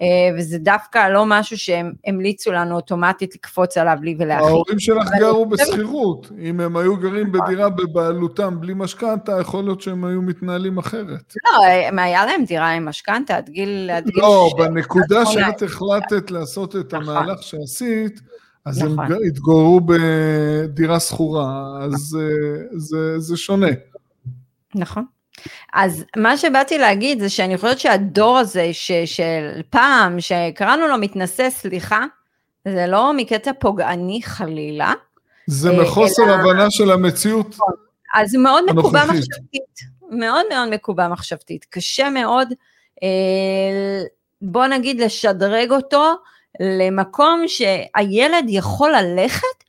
אה, 0.00 0.36
וזה 0.38 0.58
דווקא 0.58 1.08
לא 1.08 1.24
משהו 1.26 1.58
שהם 1.58 1.92
המליצו 2.06 2.52
לנו 2.52 2.76
אוטומטית 2.76 3.34
לקפוץ 3.34 3.76
עליו 3.76 3.98
לי 4.02 4.16
ולאחי. 4.18 4.44
ההורים 4.44 4.78
שלך 4.78 5.08
גרו 5.18 5.46
בשכירות, 5.46 6.32
אם 6.38 6.60
הם 6.60 6.76
היו 6.76 6.96
גרים 6.96 7.32
בדירה 7.32 7.68
בבעלותם 7.68 8.60
בלי 8.60 8.72
משכנתה, 8.76 9.40
יכול 9.40 9.64
להיות 9.64 9.80
שהם 9.80 10.04
היו 10.04 10.22
מתנהלים 10.22 10.78
אחרת. 10.78 11.34
לא, 11.44 11.64
היה 12.00 12.26
להם 12.26 12.44
דירה 12.44 12.70
עם 12.70 12.88
משכנתה 12.88 13.36
עד 13.36 13.48
גיל... 13.48 13.90
לא, 14.14 14.50
בנקודה 14.58 15.26
שאת 15.26 15.62
החלטת 15.62 16.30
לעשות 16.30 16.76
את 16.76 16.94
נכון. 16.94 17.08
המהלך 17.16 17.42
שעשית, 17.42 18.20
אז 18.64 18.82
הם 18.82 18.92
נכון. 18.92 19.16
התגוררו 19.26 19.80
בדירה 19.86 21.00
שכורה, 21.00 21.78
אז 21.84 22.18
אה, 22.20 23.18
זה 23.18 23.36
שונה. 23.36 23.70
נכון. 24.74 25.04
אז 25.72 26.04
מה 26.16 26.36
שבאתי 26.36 26.78
להגיד 26.78 27.20
זה 27.20 27.28
שאני 27.28 27.56
חושבת 27.56 27.78
שהדור 27.78 28.38
הזה 28.38 28.68
ש, 28.72 28.92
של 28.92 29.62
פעם, 29.70 30.20
שקראנו 30.20 30.86
לו 30.86 30.98
מתנשא, 30.98 31.50
סליחה, 31.50 32.04
זה 32.64 32.86
לא 32.86 33.12
מקטע 33.16 33.50
פוגעני 33.58 34.20
חלילה. 34.22 34.92
זה 35.46 35.72
מחוסר 35.72 36.22
אלא... 36.22 36.32
הבנה 36.32 36.70
של 36.70 36.90
המציאות 36.90 37.48
נכון. 37.48 37.74
אז 38.14 38.34
מאוד 38.34 38.64
מקובע 38.64 39.04
מחשבתית, 39.04 39.80
מאוד 40.10 40.46
מאוד 40.50 40.68
מקובע 40.70 41.08
מחשבתית. 41.08 41.66
קשה 41.70 42.10
מאוד, 42.10 42.48
אה, 43.02 44.02
בוא 44.42 44.66
נגיד, 44.66 45.00
לשדרג 45.00 45.70
אותו 45.70 46.14
למקום 46.60 47.44
שהילד 47.46 48.44
יכול 48.48 48.90
ללכת 48.90 49.64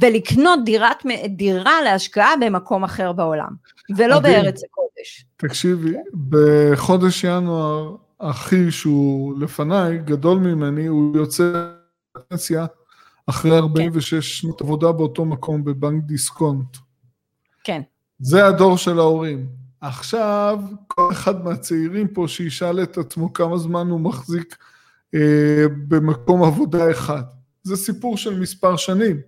ולקנות 0.00 0.64
דירת, 0.64 1.02
דירה 1.28 1.82
להשקעה 1.82 2.34
במקום 2.40 2.84
אחר 2.84 3.12
בעולם, 3.12 3.50
ולא 3.96 4.16
עדי, 4.16 4.28
בארץ 4.28 4.64
הקודש. 4.64 4.89
תקשיבי, 5.40 5.92
בחודש 6.28 7.24
ינואר, 7.24 7.96
אחי 8.18 8.70
שהוא 8.70 9.40
לפניי, 9.40 9.98
גדול 9.98 10.38
ממני, 10.38 10.86
הוא 10.86 11.16
יוצא 11.16 11.70
לפנסיה 12.16 12.66
אחרי 13.26 13.58
46 13.58 14.14
כן. 14.14 14.20
שנות 14.20 14.60
עבודה 14.60 14.92
באותו 14.92 15.24
מקום 15.24 15.64
בבנק 15.64 16.04
דיסקונט. 16.04 16.76
כן. 17.64 17.82
זה 18.18 18.46
הדור 18.46 18.76
של 18.76 18.98
ההורים. 18.98 19.46
עכשיו, 19.80 20.60
כל 20.86 21.12
אחד 21.12 21.44
מהצעירים 21.44 22.08
פה 22.08 22.24
שישאל 22.28 22.82
את 22.82 22.98
עצמו 22.98 23.32
כמה 23.32 23.58
זמן 23.58 23.90
הוא 23.90 24.00
מחזיק 24.00 24.56
אה, 25.14 25.64
במקום 25.88 26.42
עבודה 26.42 26.90
אחד. 26.90 27.22
זה 27.62 27.76
סיפור 27.76 28.16
של 28.16 28.40
מספר 28.40 28.76
שנים. 28.76 29.20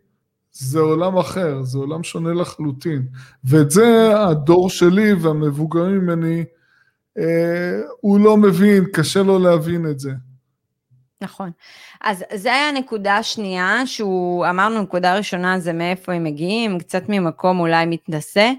זה 0.52 0.78
עולם 0.78 1.16
אחר, 1.16 1.62
זה 1.62 1.78
עולם 1.78 2.02
שונה 2.02 2.32
לחלוטין. 2.32 3.06
ואת 3.44 3.71
זה 3.71 4.18
הדור 4.18 4.71
שלי 4.71 5.12
והמבוגרים 5.12 5.99
ממני, 5.99 6.44
אה, 7.18 7.80
הוא 8.00 8.21
לא 8.21 8.37
מבין, 8.37 8.85
קשה 8.92 9.23
לו 9.23 9.38
להבין 9.38 9.87
את 9.90 9.99
זה. 9.99 10.11
נכון. 11.23 11.50
אז 12.00 12.25
זה 12.35 12.52
היה 12.52 12.68
הנקודה 12.68 13.16
השנייה, 13.16 13.87
שהוא, 13.87 14.47
אמרנו, 14.47 14.82
נקודה 14.82 15.16
ראשונה 15.16 15.59
זה 15.59 15.73
מאיפה 15.73 16.12
הם 16.12 16.25
מגיעים, 16.25 16.78
קצת 16.78 17.02
ממקום 17.09 17.61
אולי 17.61 17.87
מתנשא, 17.87 18.50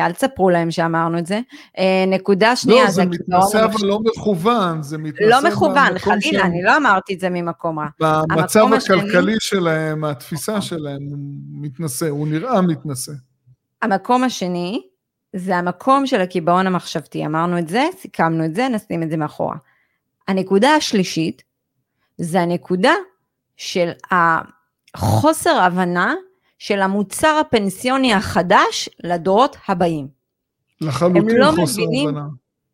אל 0.00 0.12
תספרו 0.12 0.50
להם 0.50 0.70
שאמרנו 0.70 1.18
את 1.18 1.26
זה. 1.26 1.40
אה, 1.78 2.04
נקודה 2.06 2.56
שנייה, 2.56 2.84
לא, 2.84 2.90
זה 2.90 3.04
מתנשא 3.04 3.64
אבל 3.64 3.86
לא 3.86 4.00
מכוון, 4.00 4.82
זה 4.82 4.98
מתנשא 4.98 5.30
לא 5.30 5.48
מכוון, 5.48 5.98
חלילה, 5.98 6.44
אני 6.44 6.62
לא 6.62 6.76
אמרתי 6.76 7.14
את 7.14 7.20
זה 7.20 7.30
ממקום 7.30 7.78
רע. 7.78 7.86
במצב 8.00 8.66
הכלכלי 8.76 9.36
שלהם, 9.40 10.04
התפיסה 10.04 10.60
שלהם, 10.60 11.02
הוא 11.10 11.18
מתנשא, 11.52 12.08
הוא 12.08 12.28
נראה 12.28 12.60
מתנשא. 12.60 13.12
המקום 13.82 14.24
השני, 14.24 14.82
זה 15.36 15.56
המקום 15.56 16.06
של 16.06 16.20
הקיבעון 16.20 16.66
המחשבתי, 16.66 17.26
אמרנו 17.26 17.58
את 17.58 17.68
זה, 17.68 17.84
סיכמנו 18.00 18.44
את 18.44 18.54
זה, 18.54 18.68
נשים 18.68 19.02
את 19.02 19.10
זה 19.10 19.16
מאחורה. 19.16 19.56
הנקודה 20.28 20.70
השלישית, 20.70 21.42
זה 22.18 22.40
הנקודה 22.40 22.94
של 23.56 23.90
החוסר 24.10 25.60
הבנה 25.60 26.14
של 26.62 26.80
המוצר 26.80 27.40
הפנסיוני 27.40 28.14
החדש 28.14 28.88
לדורות 29.04 29.56
הבאים. 29.68 30.08
לחלוטין 30.80 31.36
לא 31.36 31.52
חוסר 31.56 31.82
מבינים, 31.82 32.08
הבנה. 32.08 32.26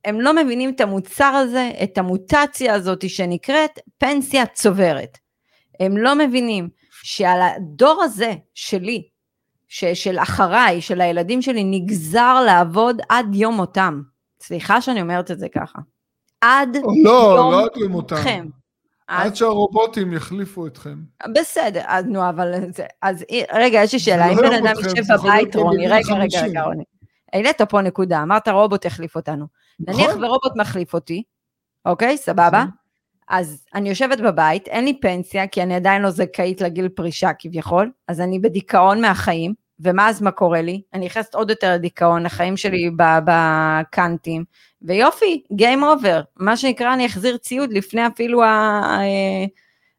הם 0.04 0.20
לא 0.20 0.34
מבינים 0.36 0.70
את 0.70 0.80
המוצר 0.80 1.24
הזה, 1.24 1.70
את 1.82 1.98
המוטציה 1.98 2.74
הזאת 2.74 3.10
שנקראת 3.10 3.78
פנסיה 3.98 4.46
צוברת. 4.46 5.18
הם 5.80 5.96
לא 5.96 6.14
מבינים 6.14 6.68
שעל 7.02 7.40
הדור 7.42 8.02
הזה 8.02 8.34
שלי, 8.54 9.08
ש, 9.68 9.84
של 9.84 10.18
אחריי, 10.18 10.80
של 10.80 11.00
הילדים 11.00 11.42
שלי, 11.42 11.64
נגזר 11.64 12.40
לעבוד 12.46 13.00
עד 13.08 13.34
יום 13.34 13.54
מותם. 13.54 14.02
סליחה 14.42 14.80
שאני 14.80 15.00
אומרת 15.00 15.30
את 15.30 15.38
זה 15.38 15.48
ככה. 15.48 15.78
עד 16.40 16.76
לא, 16.76 17.10
יום 17.36 17.52
לא 17.52 17.64
עד 17.64 17.76
יום 17.76 17.92
מותם. 17.92 18.48
עד 19.08 19.36
שהרובוטים 19.36 20.12
יחליפו 20.12 20.66
אתכם. 20.66 20.98
בסדר, 21.34 21.82
אז 21.86 22.04
נו, 22.04 22.28
אבל... 22.28 22.54
אז 23.02 23.24
רגע, 23.52 23.82
יש 23.82 23.92
לי 23.92 23.98
שאלה, 23.98 24.28
אם 24.28 24.36
בן 24.36 24.52
אדם 24.52 24.74
יושב 24.84 25.14
בבית, 25.14 25.56
רוני, 25.56 25.88
רגע, 25.88 26.14
רגע, 26.14 26.42
רגע, 26.42 26.62
רוני. 26.62 26.84
העלית 27.32 27.62
פה 27.62 27.80
נקודה, 27.80 28.22
אמרת 28.22 28.48
רובוט 28.48 28.84
יחליף 28.84 29.16
אותנו. 29.16 29.46
נניח 29.80 30.10
נכון. 30.10 30.24
ורובוט 30.24 30.52
מחליף 30.56 30.94
אותי, 30.94 31.22
אוקיי, 31.84 32.16
סבבה? 32.16 32.48
נכון. 32.48 32.70
אז 33.28 33.64
אני 33.74 33.88
יושבת 33.88 34.20
בבית, 34.20 34.68
אין 34.68 34.84
לי 34.84 35.00
פנסיה, 35.00 35.46
כי 35.46 35.62
אני 35.62 35.74
עדיין 35.74 36.02
לא 36.02 36.10
זכאית 36.10 36.60
לגיל 36.60 36.88
פרישה 36.88 37.30
כביכול, 37.38 37.90
אז 38.08 38.20
אני 38.20 38.38
בדיכאון 38.38 39.00
מהחיים, 39.00 39.54
ומה 39.80 40.08
אז 40.08 40.22
מה 40.22 40.30
קורה 40.30 40.62
לי? 40.62 40.82
אני 40.94 41.06
נכנסת 41.06 41.34
עוד 41.34 41.50
יותר 41.50 41.74
לדיכאון, 41.74 42.26
החיים 42.26 42.56
שלי 42.56 42.90
בקאנטים, 43.24 44.44
ויופי, 44.82 45.42
Game 45.52 45.82
over, 45.82 46.22
מה 46.36 46.56
שנקרא 46.56 46.94
אני 46.94 47.06
אחזיר 47.06 47.36
ציוד 47.36 47.72
לפני 47.72 48.06
אפילו 48.06 48.42
ה... 48.42 48.80
אה, 49.00 49.46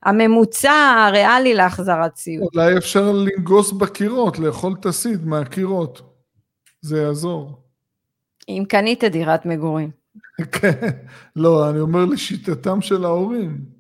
הממוצע 0.03 0.71
הריאלי 1.07 1.53
להחזרת 1.53 2.13
ציוד. 2.13 2.49
אולי 2.55 2.77
אפשר 2.77 3.11
לנגוס 3.11 3.71
בקירות, 3.71 4.39
לאכול 4.39 4.75
את 4.79 4.85
הסיד 4.85 5.25
מהקירות, 5.25 6.01
זה 6.81 7.01
יעזור. 7.01 7.59
אם 8.49 8.63
קנית 8.69 9.03
דירת 9.03 9.45
מגורים. 9.45 9.91
כן, 10.51 10.89
לא, 11.35 11.69
אני 11.69 11.79
אומר 11.79 12.05
לשיטתם 12.05 12.81
של 12.81 13.05
ההורים. 13.05 13.78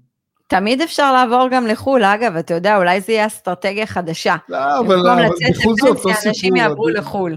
תמיד 0.49 0.81
אפשר 0.81 1.13
לעבור 1.13 1.47
גם 1.51 1.67
לחו"ל, 1.67 2.03
אגב, 2.03 2.35
אתה 2.35 2.53
יודע, 2.53 2.77
אולי 2.77 3.01
זה 3.01 3.11
יהיה 3.11 3.27
אסטרטגיה 3.27 3.85
חדשה. 3.85 4.35
לא, 4.49 4.79
אבל, 4.79 5.09
אבל 5.09 5.25
בחו"ל 5.51 5.75
זה 5.81 5.87
אותו 5.87 6.09
סיפור. 6.13 6.29
אנשים 6.29 6.55
יעברו 6.55 6.89
לחו"ל. 6.89 7.35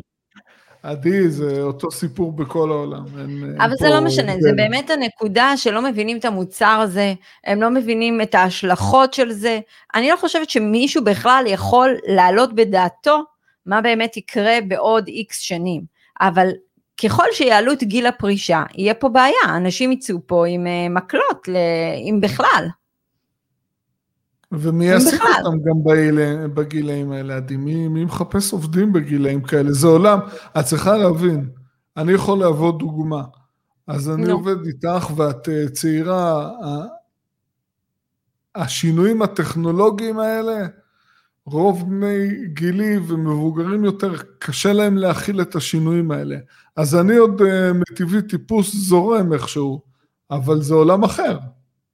עדי, 0.83 1.29
זה 1.29 1.63
אותו 1.63 1.91
סיפור 1.91 2.33
בכל 2.33 2.71
העולם. 2.71 3.05
אבל 3.59 3.75
זה 3.79 3.89
לא 3.89 4.01
משנה, 4.01 4.33
זה 4.41 4.53
באמת 4.57 4.91
הנקודה 4.91 5.57
שלא 5.57 5.83
מבינים 5.83 6.17
את 6.17 6.25
המוצר 6.25 6.81
הזה, 6.83 7.15
הם 7.45 7.63
לא 7.63 7.71
מבינים 7.71 8.21
את 8.21 8.35
ההשלכות 8.35 9.15
של 9.15 9.33
זה. 9.33 9.61
אני 9.95 10.11
לא 10.11 10.17
חושבת 10.17 10.51
שמישהו 10.51 11.05
בכלל 11.05 11.45
יכול 11.47 11.97
להעלות 12.07 12.55
בדעתו 12.55 13.23
מה 13.67 13.81
באמת 13.81 14.17
יקרה 14.17 14.59
בעוד 14.69 15.09
איקס 15.09 15.39
שנים. 15.39 15.83
אבל 16.21 16.49
ככל 17.05 17.27
שיעלו 17.33 17.73
את 17.73 17.83
גיל 17.83 18.07
הפרישה, 18.07 18.63
יהיה 18.75 18.95
פה 18.95 19.09
בעיה, 19.09 19.57
אנשים 19.57 19.93
יצאו 19.93 20.17
פה 20.27 20.47
עם 20.47 20.67
אה, 20.67 20.89
מקלות, 20.89 21.49
אם 22.09 22.19
בכלל. 22.21 22.67
ומי 24.53 24.85
יעסיק 24.85 25.23
אותם 25.23 25.59
גם 25.63 25.85
בגילאים 26.55 27.13
האלה, 27.13 27.37
עדי? 27.37 27.57
מי, 27.57 27.89
מי 27.89 28.05
מחפש 28.05 28.53
עובדים 28.53 28.93
בגילאים 28.93 29.43
כאלה? 29.43 29.73
זה 29.73 29.87
עולם, 29.87 30.19
את 30.61 30.65
צריכה 30.65 30.97
להבין, 30.97 31.49
אני 31.97 32.13
יכול 32.13 32.39
להוות 32.39 32.79
דוגמה. 32.79 33.23
אז 33.87 34.11
אני 34.11 34.27
no. 34.27 34.33
עובד 34.33 34.67
איתך 34.67 35.11
ואת 35.17 35.49
uh, 35.49 35.71
צעירה, 35.73 36.51
השינויים 38.55 39.23
הטכנולוגיים 39.23 40.19
האלה, 40.19 40.67
רוב 41.47 41.89
בני 41.89 42.47
גילי 42.47 42.99
ומבוגרים 43.07 43.85
יותר, 43.85 44.13
קשה 44.39 44.73
להם 44.73 44.97
להכיל 44.97 45.41
את 45.41 45.55
השינויים 45.55 46.11
האלה. 46.11 46.37
אז 46.77 46.95
אני 46.95 47.17
עוד 47.17 47.43
אה, 47.43 47.73
מטבעי 47.73 48.23
טיפוס 48.23 48.75
זורם 48.75 49.33
איכשהו, 49.33 49.83
אבל 50.31 50.63
זה 50.63 50.75
עולם 50.75 51.05
אחר. 51.05 51.39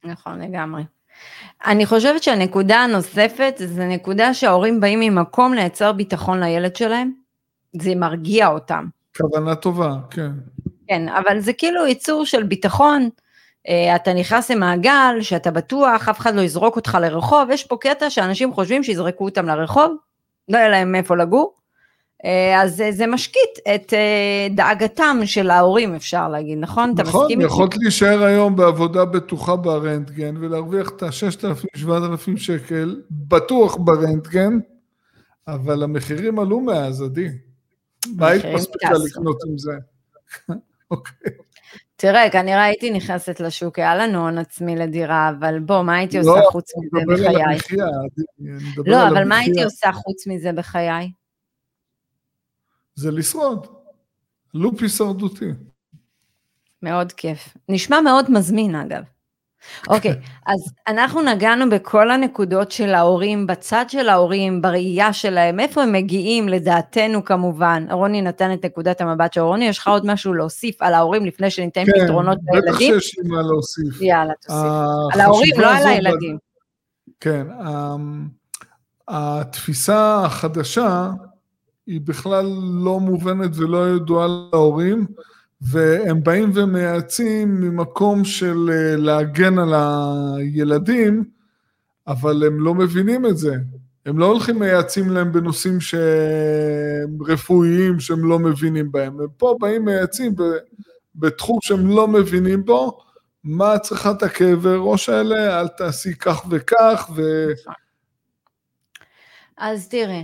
נכון, 0.04 0.40
לגמרי. 0.40 0.82
אני 1.66 1.87
חושבת 1.87 2.22
שהנקודה 2.22 2.76
הנוספת 2.78 3.54
זה 3.56 3.87
נקודה 3.87 4.34
שההורים 4.34 4.80
באים 4.80 5.00
ממקום 5.00 5.54
לייצר 5.54 5.92
ביטחון 5.92 6.40
לילד 6.40 6.76
שלהם, 6.76 7.12
זה 7.80 7.94
מרגיע 7.94 8.48
אותם. 8.48 8.87
כוונה 9.16 9.54
טובה, 9.54 9.94
כן. 10.10 10.30
כן, 10.88 11.08
אבל 11.08 11.40
זה 11.40 11.52
כאילו 11.52 11.87
ייצור 11.87 12.26
של 12.26 12.42
ביטחון, 12.42 13.08
אה, 13.68 13.96
אתה 13.96 14.14
נכנס 14.14 14.50
למעגל 14.50 15.18
שאתה 15.20 15.50
בטוח, 15.50 16.08
אף 16.08 16.18
אחד 16.18 16.34
לא 16.34 16.40
יזרוק 16.40 16.76
אותך 16.76 16.98
לרחוב, 17.00 17.50
יש 17.50 17.64
פה 17.64 17.76
קטע 17.80 18.10
שאנשים 18.10 18.52
חושבים 18.52 18.82
שיזרקו 18.82 19.25
אותם 19.25 19.46
לרחוב, 19.46 19.96
לא 20.48 20.58
יהיה 20.58 20.68
להם 20.68 20.92
מאיפה 20.92 21.16
לגור, 21.16 21.57
אז 22.56 22.82
זה 22.90 23.06
משקיט 23.06 23.58
את 23.75 23.94
אה, 23.94 24.48
דאגתם 24.50 25.18
של 25.25 25.50
ההורים, 25.50 25.94
אפשר 25.94 26.28
להגיד, 26.28 26.58
נכון? 26.60 26.90
נכון, 26.90 26.94
אתה 26.94 27.02
מסכים 27.02 27.40
איתי? 27.40 27.52
יכולת 27.52 27.76
להישאר 27.76 28.22
היום 28.22 28.56
בעבודה 28.56 29.04
בטוחה 29.04 29.56
ברנטגן 29.56 30.37
ולהרוויח 30.37 30.88
את 30.88 31.02
ה-6,000-7,000 31.02 32.37
שקל, 32.37 33.02
בטוח 33.10 33.76
ברנטגן, 33.76 34.58
אבל 35.48 35.82
המחירים 35.82 36.38
עלו 36.38 36.60
מאז, 36.60 37.02
עדי. 37.02 37.28
מה 38.16 38.28
היית 38.28 38.44
מספיקה 38.54 38.92
לקנות 39.06 39.38
עם 39.48 39.58
זה? 39.58 39.72
אוקיי. 40.90 41.32
תראה, 41.96 42.30
כנראה 42.30 42.64
הייתי 42.64 42.90
נכנסת 42.90 43.40
לשוק, 43.40 43.78
היה 43.78 43.96
לנו 43.96 44.18
הון 44.18 44.38
עצמי 44.38 44.76
לדירה, 44.76 45.32
אבל 45.38 45.58
בוא, 45.58 45.82
מה 45.82 45.96
הייתי 45.96 46.18
עושה 46.18 46.30
לא, 46.30 46.50
חוץ 46.50 46.70
מזה 46.76 47.04
בחיי? 47.06 47.78
לא, 48.87 49.08
אבל 49.08 49.28
מה 49.28 49.38
הייתי 49.38 49.62
עושה 49.64 49.92
חוץ 49.92 50.26
מזה 50.26 50.52
בחיי? 50.52 51.10
זה 52.99 53.11
לשרוד. 53.11 53.67
לופ 54.55 54.83
הישרדותי. 54.83 55.50
מאוד 56.83 57.12
כיף. 57.12 57.57
נשמע 57.69 58.00
מאוד 58.00 58.31
מזמין 58.31 58.75
אגב. 58.75 59.02
אוקיי, 59.88 60.11
okay, 60.12 60.14
אז 60.47 60.73
אנחנו 60.88 61.23
נגענו 61.23 61.71
בכל 61.71 62.11
הנקודות 62.11 62.71
של 62.71 62.95
ההורים, 62.95 63.47
בצד 63.47 63.85
של 63.88 64.09
ההורים, 64.09 64.62
בראייה 64.62 65.12
שלהם, 65.12 65.61
איפה 65.61 65.83
הם 65.83 65.93
מגיעים, 65.93 66.49
לדעתנו 66.49 67.25
כמובן. 67.25 67.87
רוני 67.90 68.23
נתן 68.23 68.52
את 68.52 68.64
נקודת 68.64 69.00
המבט 69.00 69.33
של 69.33 69.40
רוני, 69.40 69.64
יש 69.64 69.78
לך 69.78 69.88
עוד 69.88 70.07
משהו 70.07 70.35
להוסיף 70.35 70.83
על 70.83 70.95
ההורים 70.95 71.26
לפני 71.26 71.50
שניתן 71.50 71.85
כן, 71.85 72.05
פתרונות 72.05 72.38
לילדים? 72.47 72.73
כן, 72.73 72.73
בטח 72.73 72.78
שיש 72.78 73.19
לי 73.19 73.28
מה 73.28 73.43
להוסיף. 73.43 74.00
יאללה, 74.00 74.33
תוסיף. 74.35 75.14
על 75.14 75.21
ההורים, 75.21 75.61
לא 75.61 75.76
על 75.76 75.87
הילדים. 75.87 76.38
כן, 77.21 77.47
אמ, 77.67 78.28
התפיסה 79.09 80.23
החדשה 80.25 81.11
היא 81.88 82.00
בכלל 82.04 82.47
לא 82.85 83.00
מובנת 83.00 83.50
ולא 83.57 83.97
ידועה 83.97 84.26
להורים. 84.52 85.07
והם 85.61 86.23
באים 86.23 86.50
ומייעצים 86.54 87.61
ממקום 87.61 88.25
של 88.25 88.71
אה, 88.73 88.97
להגן 88.97 89.59
על 89.59 89.75
הילדים, 89.75 91.25
אבל 92.07 92.47
הם 92.47 92.61
לא 92.61 92.75
מבינים 92.75 93.26
את 93.26 93.38
זה. 93.38 93.57
הם 94.07 94.18
לא 94.18 94.26
הולכים 94.26 94.59
מייעצים 94.59 95.11
להם 95.11 95.33
בנושאים 95.33 95.80
שהם 95.80 97.18
רפואיים 97.26 98.00
שהם 98.00 98.25
לא 98.25 98.38
מבינים 98.38 98.92
בהם. 98.92 99.21
הם 99.21 99.26
פה 99.37 99.57
באים 99.61 99.85
מייעצים 99.85 100.35
בתחום 101.14 101.59
שהם 101.62 101.88
לא 101.88 102.09
מבינים 102.09 102.64
בו, 102.64 103.00
מה 103.45 103.78
צריכת 103.78 104.23
הכאבי 104.23 104.75
ראש 104.76 105.09
האלה, 105.09 105.61
אל 105.61 105.68
תעשי 105.68 106.14
כך 106.14 106.47
וכך, 106.50 107.11
ו... 107.16 107.23
אז 109.57 109.88
תראה, 109.88 110.23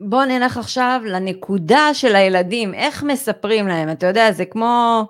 בוא 0.00 0.24
נלך 0.24 0.56
עכשיו 0.56 1.00
לנקודה 1.04 1.90
של 1.92 2.16
הילדים, 2.16 2.74
איך 2.74 3.02
מספרים 3.02 3.68
להם, 3.68 3.90
אתה 3.90 4.06
יודע, 4.06 4.32
זה 4.32 4.44
כמו, 4.44 5.04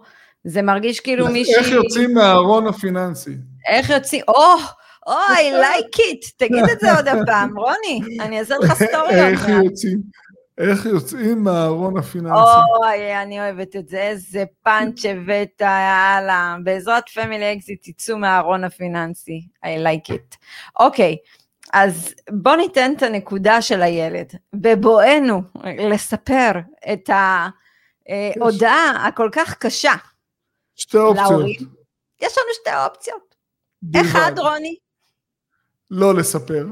זה 0.45 0.63
מרגיש 0.63 1.01
כאילו 1.01 1.29
מישהי... 1.29 1.55
איך 1.55 1.69
יוצאים 1.69 2.15
מהארון 2.15 2.67
הפיננסי. 2.67 3.35
איך 3.69 3.91
יוצאים, 3.91 4.23
או, 4.29 4.35
או, 5.07 5.13
I 5.13 5.63
like 5.63 5.97
it, 5.97 6.33
תגיד 6.37 6.65
את 6.73 6.81
זה 6.81 6.97
עוד 6.97 7.09
הפעם, 7.23 7.59
רוני, 7.59 8.00
אני 8.21 8.41
אעשה 8.41 8.55
לך 8.59 8.73
סטורי 8.75 9.29
איך 9.29 9.49
יוצאים, 9.49 10.00
איך 10.59 10.87
יוצאים 10.87 11.45
מהארון 11.45 11.97
הפיננסי. 11.97 12.35
אוי, 12.83 13.23
אני 13.23 13.41
אוהבת 13.41 13.76
את 13.76 13.89
זה, 13.89 13.99
איזה 13.99 14.45
פאנץ' 14.63 15.05
הבאת, 15.05 15.61
יאללה, 15.61 16.57
בעזרת 16.65 17.09
Family 17.09 17.52
Exit 17.52 17.89
תצאו 17.89 18.19
מהארון 18.19 18.65
הפיננסי, 18.65 19.47
I 19.65 19.69
like 19.69 20.13
it. 20.13 20.37
אוקיי. 20.81 21.17
Okay. 21.21 21.41
אז 21.73 22.15
בוא 22.30 22.56
ניתן 22.56 22.93
את 22.97 23.02
הנקודה 23.02 23.63
של 23.63 23.83
הילד, 23.83 24.33
בבואנו 24.52 25.43
לספר 25.91 26.50
את 26.93 27.11
ההודעה 27.11 29.06
הכל 29.09 29.28
כך 29.33 29.54
קשה 29.54 29.93
שתי 30.76 30.99
אופציות. 30.99 31.30
להורים. 31.30 31.61
יש 32.21 32.39
לנו 32.39 32.54
שתי 32.61 32.71
אופציות. 32.87 33.35
אחד, 33.97 34.39
רוני. 34.39 34.76
לא 35.91 36.15
לספר. 36.15 36.67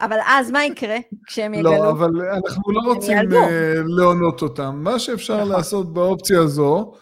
אבל 0.00 0.18
אז 0.26 0.50
מה 0.50 0.64
יקרה 0.64 0.96
כשהם 1.26 1.52
לא, 1.52 1.58
יגלו? 1.58 1.72
לא, 1.84 1.90
אבל 1.90 2.10
אנחנו 2.30 2.72
לא 2.72 2.80
רוצים 2.80 3.18
אה, 3.32 3.74
להונות 3.86 4.42
אותם. 4.42 4.80
מה 4.84 4.98
שאפשר 4.98 5.36
נכון. 5.36 5.48
לעשות 5.48 5.94
באופציה 5.94 6.40
הזו, 6.40 6.92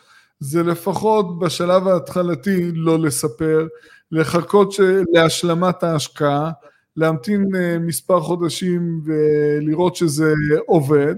זה 0.41 0.63
לפחות 0.63 1.39
בשלב 1.39 1.89
ההתחלתי 1.89 2.73
לא 2.75 2.99
לספר, 2.99 3.67
לחכות 4.13 4.75
להשלמת 5.13 5.83
ההשקעה, 5.83 6.51
להמתין 6.97 7.47
אה, 7.57 7.79
מספר 7.79 8.21
חודשים 8.21 9.01
ולראות 9.05 9.97
שזה 9.97 10.33
עובד, 10.67 11.15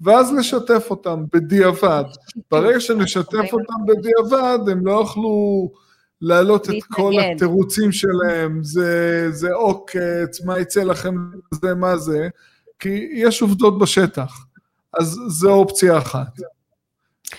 ואז 0.00 0.32
לשתף 0.32 0.86
אותם 0.90 1.24
בדיעבד. 1.32 2.04
ברגע 2.50 2.80
שנשתף 2.80 3.52
אותם 3.52 3.74
בדיעבד, 3.86 4.58
הם 4.68 4.86
לא 4.86 4.92
יוכלו 4.92 5.68
להעלות 6.20 6.70
את 6.70 6.84
כל 6.92 7.12
התירוצים 7.20 7.92
שלהם, 7.92 8.60
זה, 8.62 9.26
זה 9.30 9.52
עוקץ, 9.52 10.44
מה 10.44 10.58
יצא 10.58 10.82
לכם, 10.82 11.14
זה 11.52 11.74
מה 11.74 11.96
זה, 11.96 12.28
כי 12.78 13.08
יש 13.12 13.42
עובדות 13.42 13.78
בשטח. 13.78 14.44
אז 15.00 15.18
זו 15.28 15.52
אופציה 15.52 15.98
אחת. 15.98 16.38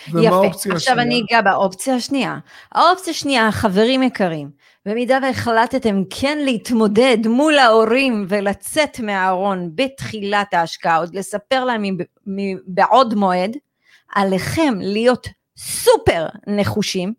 יפה, 0.07 0.47
עכשיו 0.47 0.75
השנייה? 0.75 1.01
אני 1.01 1.21
אגע 1.29 1.41
באופציה 1.41 1.95
השנייה. 1.95 2.38
האופציה 2.71 3.12
השנייה, 3.12 3.51
חברים 3.51 4.03
יקרים, 4.03 4.49
במידה 4.89 5.19
והחלטתם 5.21 6.04
כן 6.10 6.38
להתמודד 6.38 7.17
מול 7.28 7.60
ההורים 7.60 8.25
ולצאת 8.30 8.99
מהארון 8.99 9.71
בתחילת 9.75 10.54
ההשקעה, 10.54 10.97
עוד 10.97 11.15
לספר 11.15 11.65
להם 11.65 11.84
מבעוד 12.28 13.13
מועד, 13.13 13.58
עליכם 14.15 14.73
להיות 14.82 15.28
סופר 15.58 16.28
נחושים, 16.47 17.13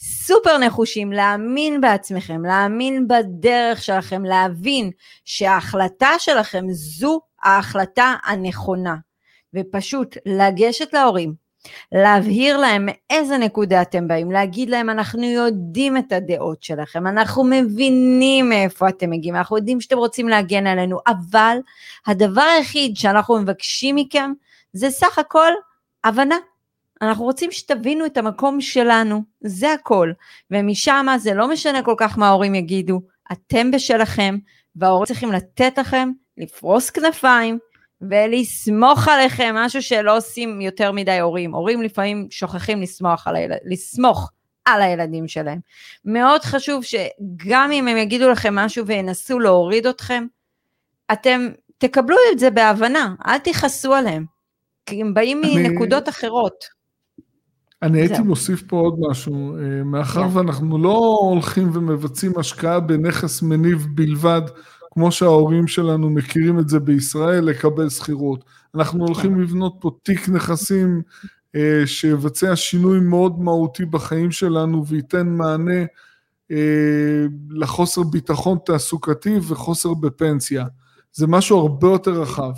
סופר 0.00 0.58
נחושים, 0.58 1.12
להאמין 1.12 1.80
בעצמכם, 1.80 2.44
להאמין 2.44 3.08
בדרך 3.08 3.82
שלכם, 3.82 4.24
להבין 4.24 4.90
שההחלטה 5.24 6.10
שלכם 6.18 6.64
זו 6.70 7.20
ההחלטה 7.42 8.14
הנכונה, 8.24 8.96
ופשוט 9.54 10.16
לגשת 10.26 10.92
להורים, 10.92 11.41
להבהיר 11.92 12.56
להם 12.56 12.88
מאיזה 12.88 13.38
נקודה 13.38 13.82
אתם 13.82 14.08
באים, 14.08 14.30
להגיד 14.30 14.70
להם 14.70 14.90
אנחנו 14.90 15.24
יודעים 15.24 15.96
את 15.96 16.12
הדעות 16.12 16.62
שלכם, 16.62 17.06
אנחנו 17.06 17.44
מבינים 17.44 18.48
מאיפה 18.48 18.88
אתם 18.88 19.10
מגיעים, 19.10 19.36
אנחנו 19.36 19.56
יודעים 19.56 19.80
שאתם 19.80 19.98
רוצים 19.98 20.28
להגן 20.28 20.66
עלינו, 20.66 20.98
אבל 21.06 21.58
הדבר 22.06 22.42
היחיד 22.42 22.96
שאנחנו 22.96 23.38
מבקשים 23.38 23.96
מכם 23.96 24.32
זה 24.72 24.90
סך 24.90 25.18
הכל 25.18 25.52
הבנה. 26.04 26.36
אנחנו 27.02 27.24
רוצים 27.24 27.52
שתבינו 27.52 28.06
את 28.06 28.16
המקום 28.16 28.60
שלנו, 28.60 29.22
זה 29.40 29.72
הכל. 29.72 30.12
ומשם 30.50 31.06
זה 31.18 31.34
לא 31.34 31.48
משנה 31.48 31.82
כל 31.82 31.94
כך 31.96 32.18
מה 32.18 32.28
ההורים 32.28 32.54
יגידו, 32.54 33.00
אתם 33.32 33.70
בשלכם, 33.70 34.38
וההורים 34.76 35.06
צריכים 35.06 35.32
לתת 35.32 35.78
לכם 35.78 36.10
לפרוס 36.38 36.90
כנפיים, 36.90 37.58
ולסמוך 38.10 39.08
עליכם, 39.08 39.54
משהו 39.58 39.82
שלא 39.82 40.16
עושים 40.16 40.60
יותר 40.60 40.92
מדי 40.92 41.18
הורים. 41.20 41.54
הורים 41.54 41.82
לפעמים 41.82 42.26
שוכחים 42.30 42.82
לסמוך 42.82 43.26
על, 43.26 43.36
הילד, 43.36 43.58
לסמוך 43.64 44.30
על 44.64 44.82
הילדים 44.82 45.28
שלהם. 45.28 45.58
מאוד 46.04 46.40
חשוב 46.40 46.84
שגם 46.84 47.70
אם 47.72 47.88
הם 47.88 47.96
יגידו 47.96 48.30
לכם 48.30 48.54
משהו 48.54 48.86
וינסו 48.86 49.38
להוריד 49.38 49.86
אתכם, 49.86 50.26
אתם 51.12 51.48
תקבלו 51.78 52.16
את 52.32 52.38
זה 52.38 52.50
בהבנה, 52.50 53.14
אל 53.26 53.38
תכעסו 53.38 53.94
עליהם, 53.94 54.24
כי 54.86 55.00
הם 55.00 55.14
באים 55.14 55.42
אני... 55.44 55.68
מנקודות 55.68 56.08
אחרות. 56.08 56.82
אני 57.82 58.00
הייתי 58.00 58.14
זה. 58.14 58.22
מוסיף 58.22 58.62
פה 58.62 58.76
עוד 58.76 58.94
משהו, 59.10 59.56
אה, 59.56 59.84
מאחר 59.84 60.24
yeah. 60.24 60.36
ואנחנו 60.36 60.78
לא 60.78 60.98
הולכים 61.20 61.70
ומבצעים 61.74 62.38
השקעה 62.38 62.80
בנכס 62.80 63.42
מניב 63.42 63.86
בלבד, 63.94 64.42
כמו 64.94 65.12
שההורים 65.12 65.66
שלנו 65.66 66.10
מכירים 66.10 66.58
את 66.58 66.68
זה 66.68 66.80
בישראל, 66.80 67.44
לקבל 67.44 67.88
שכירות. 67.88 68.44
אנחנו 68.74 69.06
הולכים 69.06 69.40
לבנות 69.40 69.76
פה 69.80 69.90
תיק 70.02 70.28
נכסים 70.28 71.02
אה, 71.56 71.82
שיבצע 71.86 72.56
שינוי 72.56 73.00
מאוד 73.00 73.40
מהותי 73.40 73.84
בחיים 73.84 74.30
שלנו 74.30 74.86
וייתן 74.86 75.28
מענה 75.28 75.80
אה, 76.50 77.26
לחוסר 77.50 78.02
ביטחון 78.02 78.58
תעסוקתי 78.66 79.38
וחוסר 79.48 79.94
בפנסיה. 79.94 80.64
זה 81.12 81.26
משהו 81.26 81.58
הרבה 81.58 81.88
יותר 81.88 82.22
רחב. 82.22 82.52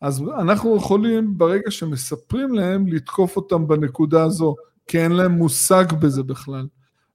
אז 0.00 0.22
אנחנו 0.40 0.76
יכולים 0.76 1.38
ברגע 1.38 1.70
שמספרים 1.70 2.54
להם 2.54 2.86
לתקוף 2.86 3.36
אותם 3.36 3.68
בנקודה 3.68 4.24
הזו, 4.24 4.54
כי 4.86 4.98
אין 4.98 5.12
להם 5.12 5.32
מושג 5.32 5.84
בזה 6.00 6.22
בכלל. 6.22 6.66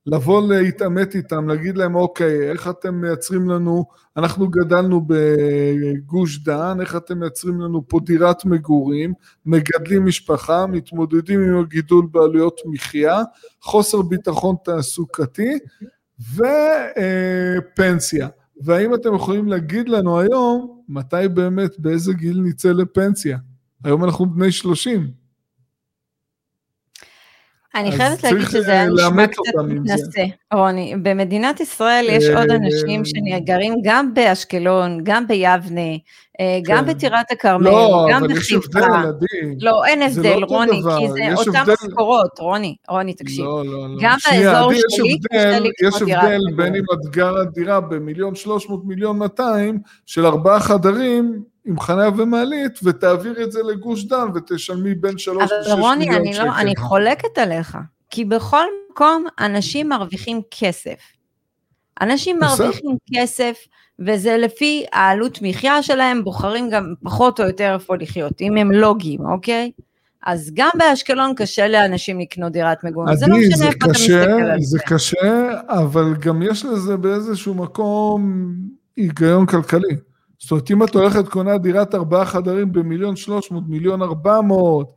לבוא 0.05 0.53
להתעמת 0.53 1.15
איתם, 1.15 1.47
להגיד 1.47 1.77
להם 1.77 1.95
אוקיי, 1.95 2.49
איך 2.51 2.67
אתם 2.67 2.95
מייצרים 2.95 3.49
לנו, 3.49 3.85
אנחנו 4.17 4.47
גדלנו 4.47 5.05
בגוש 5.07 6.43
דן, 6.43 6.77
איך 6.81 6.95
אתם 6.95 7.19
מייצרים 7.19 7.61
לנו 7.61 7.87
פה 7.87 7.99
דירת 8.05 8.45
מגורים, 8.45 9.13
מגדלים 9.45 10.05
משפחה, 10.05 10.67
מתמודדים 10.67 11.41
עם 11.41 11.57
הגידול 11.57 12.07
בעלויות 12.11 12.61
מחיה, 12.65 13.21
חוסר 13.61 14.01
ביטחון 14.01 14.55
תעסוקתי 14.63 15.59
ופנסיה. 17.79 18.27
והאם 18.61 18.93
אתם 18.93 19.15
יכולים 19.15 19.47
להגיד 19.47 19.89
לנו 19.89 20.19
היום, 20.19 20.81
מתי 20.89 21.27
באמת, 21.33 21.79
באיזה 21.79 22.13
גיל 22.13 22.41
נצא 22.41 22.71
לפנסיה? 22.71 23.37
היום 23.83 24.03
אנחנו 24.03 24.25
בני 24.25 24.51
30. 24.51 25.22
אני 27.75 27.91
חייבת 27.91 28.23
להגיד 28.23 28.47
שזה 28.51 28.71
היה 28.71 28.85
נשמע 28.85 29.27
קצת 29.27 29.41
מתנשא, 29.67 30.25
רוני. 30.53 30.95
במדינת 31.01 31.59
ישראל 31.59 32.05
יש 32.09 32.25
עוד 32.29 32.49
אה, 32.51 32.55
אנשים 32.55 33.01
שגרים 33.05 33.73
גם 33.83 34.13
באשקלון, 34.13 34.99
גם 35.03 35.27
ביבנה, 35.27 35.91
אה, 36.39 36.59
גם 36.63 36.85
כן. 36.85 36.93
בטירת 36.93 37.31
הכרמל, 37.31 37.69
לא, 37.69 38.07
גם 38.11 38.23
בחיפה. 38.27 38.79
לא, 38.79 38.85
עדי. 38.85 39.55
לא, 39.61 39.85
אין 39.85 40.01
הבדל, 40.01 40.43
רוני, 40.43 40.81
כי 40.99 41.07
זה 41.09 41.33
אותן 41.35 41.63
משכורות, 41.85 42.39
רוני, 42.39 42.75
רוני, 42.89 43.13
תקשיב. 43.13 43.45
לא, 43.45 43.65
לא, 43.65 43.89
לא. 43.89 43.95
גם 44.01 44.17
באזור 44.31 44.71
שלי, 44.89 45.17
קשה 45.31 45.59
לקנות 45.59 45.95
יש 45.95 46.01
הבדל 46.01 46.41
בין 46.55 46.75
אם 46.75 46.83
את 46.93 47.11
גרה 47.11 47.45
דירה 47.45 47.79
במיליון 47.79 48.35
שלוש 48.35 48.69
מאות, 48.69 48.85
מיליון 48.85 49.17
מאתיים, 49.17 49.79
של 50.05 50.25
ארבעה 50.25 50.59
חדרים, 50.59 51.43
עם 51.65 51.79
חניה 51.79 52.09
ומעלית, 52.17 52.79
ותעביר 52.83 53.43
את 53.43 53.51
זה 53.51 53.59
לגוש 53.63 54.03
דן 54.03 54.27
ותשלמי 54.35 54.95
בין 54.95 55.17
שלוש 55.17 55.43
לשש 55.43 55.51
מיליון 55.51 55.65
שקל. 55.65 55.71
אבל 55.71 55.81
רוני, 55.81 56.37
לא, 56.37 56.57
אני 56.57 56.75
חולקת 56.75 57.37
עליך, 57.37 57.77
כי 58.09 58.25
בכל 58.25 58.65
מקום 58.91 59.25
אנשים 59.39 59.89
מרוויחים 59.89 60.41
כסף. 60.51 60.97
אנשים 62.01 62.39
מרוויחים 62.39 62.97
כסף, 63.15 63.57
וזה 63.99 64.37
לפי 64.37 64.85
העלות 64.93 65.39
מחיה 65.41 65.83
שלהם, 65.83 66.23
בוחרים 66.23 66.69
גם 66.69 66.93
פחות 67.03 67.39
או 67.39 67.45
יותר 67.45 67.73
איפה 67.73 67.95
לחיות, 67.95 68.41
אם 68.41 68.57
הם 68.57 68.71
לוגיים, 68.71 69.25
אוקיי? 69.25 69.71
אז 70.25 70.51
גם 70.53 70.69
באשקלון 70.77 71.33
קשה 71.35 71.67
לאנשים 71.67 72.19
לקנות 72.19 72.51
דירת 72.51 72.83
מגורים, 72.83 73.15
זה 73.15 73.27
לא 73.27 73.37
משנה 73.37 73.65
איפה 73.65 73.77
אתה 73.77 73.87
מסתכל 73.87 74.13
על 74.13 74.61
זה. 74.61 74.77
זה 74.77 74.79
קשה, 74.79 75.51
אבל 75.67 76.15
גם 76.19 76.41
יש 76.41 76.65
לזה 76.65 76.97
באיזשהו 76.97 77.53
מקום 77.53 78.53
היגיון 78.95 79.45
כלכלי. 79.45 79.95
זאת 80.43 80.51
אומרת, 80.51 80.71
אם 80.71 80.83
את 80.83 80.95
הולכת 80.95 81.27
קונה 81.27 81.57
דירת 81.57 81.95
ארבעה 81.95 82.25
חדרים 82.25 82.71
במיליון 82.71 83.15
שלוש 83.15 83.51
מאות, 83.51 83.63
מיליון 83.67 84.01
ארבע 84.01 84.41
מאות, 84.41 84.93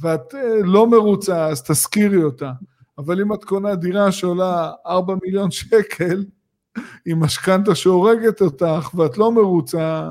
ואת 0.00 0.34
אה, 0.34 0.58
לא 0.64 0.86
מרוצה, 0.86 1.46
אז 1.46 1.62
תשכירי 1.62 2.22
אותה. 2.22 2.52
אבל 2.98 3.20
אם 3.20 3.34
את 3.34 3.44
קונה 3.44 3.74
דירה 3.74 4.12
שעולה 4.12 4.70
ארבע 4.86 5.14
מיליון 5.22 5.50
שקל, 5.50 6.24
עם 7.06 7.20
משכנתה 7.20 7.74
שהורגת 7.74 8.40
אותך, 8.40 8.90
ואת 8.94 9.18
לא 9.18 9.32
מרוצה, 9.32 10.08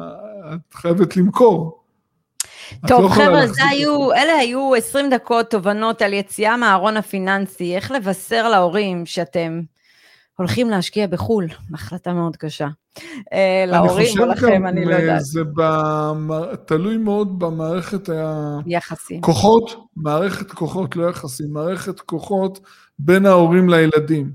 את 0.54 0.74
חייבת 0.74 1.17
למכור. 1.17 1.84
טוב, 2.88 3.02
לא 3.02 3.10
חבר'ה, 3.10 3.41
היו, 3.69 4.13
אלה 4.13 4.34
היו 4.34 4.76
20 4.76 5.10
דקות 5.10 5.50
תובנות 5.50 6.02
על 6.02 6.13
יציאה 6.13 6.58
מהארון 6.58 6.98
הפיננסי, 6.98 7.76
איך 7.76 7.91
לבשר 7.91 8.50
להורים 8.50 9.06
שאתם 9.06 9.62
הולכים 10.38 10.69
להשקיע 10.69 11.08
בחו"ל, 11.08 11.48
החלטה 11.74 12.13
מאוד 12.13 12.38
קשה. 12.38 12.67
אה, 13.34 13.65
להורים 13.67 14.19
או 14.19 14.26
לכם, 14.26 14.67
אני 14.67 14.86
לא 14.86 14.91
אה, 14.91 15.02
יודעת. 15.02 15.21
זה 15.21 15.43
במ... 15.43 16.30
תלוי 16.65 16.98
מאוד 16.98 17.39
במערכת 17.39 18.10
היחסים. 18.65 19.21
כוחות, 19.21 19.76
מערכת 19.95 20.52
כוחות, 20.52 20.95
לא 20.95 21.10
יחסים, 21.10 21.54
מערכת 21.54 22.00
כוחות 22.00 22.60
בין 23.00 23.26
ההורים 23.26 23.69
לילדים. 23.69 24.32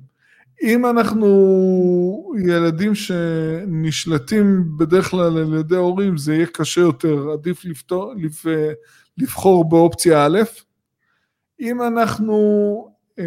אם 0.63 0.87
אנחנו 0.87 1.27
ילדים 2.47 2.95
שנשלטים 2.95 4.65
בדרך 4.79 5.11
כלל 5.11 5.39
על 5.39 5.55
ידי 5.61 5.77
הורים, 5.77 6.17
זה 6.17 6.35
יהיה 6.35 6.47
קשה 6.47 6.81
יותר, 6.81 7.31
עדיף 7.33 7.65
לפתור, 7.65 8.15
לפ... 8.17 8.47
לבחור 9.19 9.69
באופציה 9.69 10.27
א'. 10.27 10.39
אם 11.61 11.83
אנחנו 11.83 12.39
אה, 13.19 13.25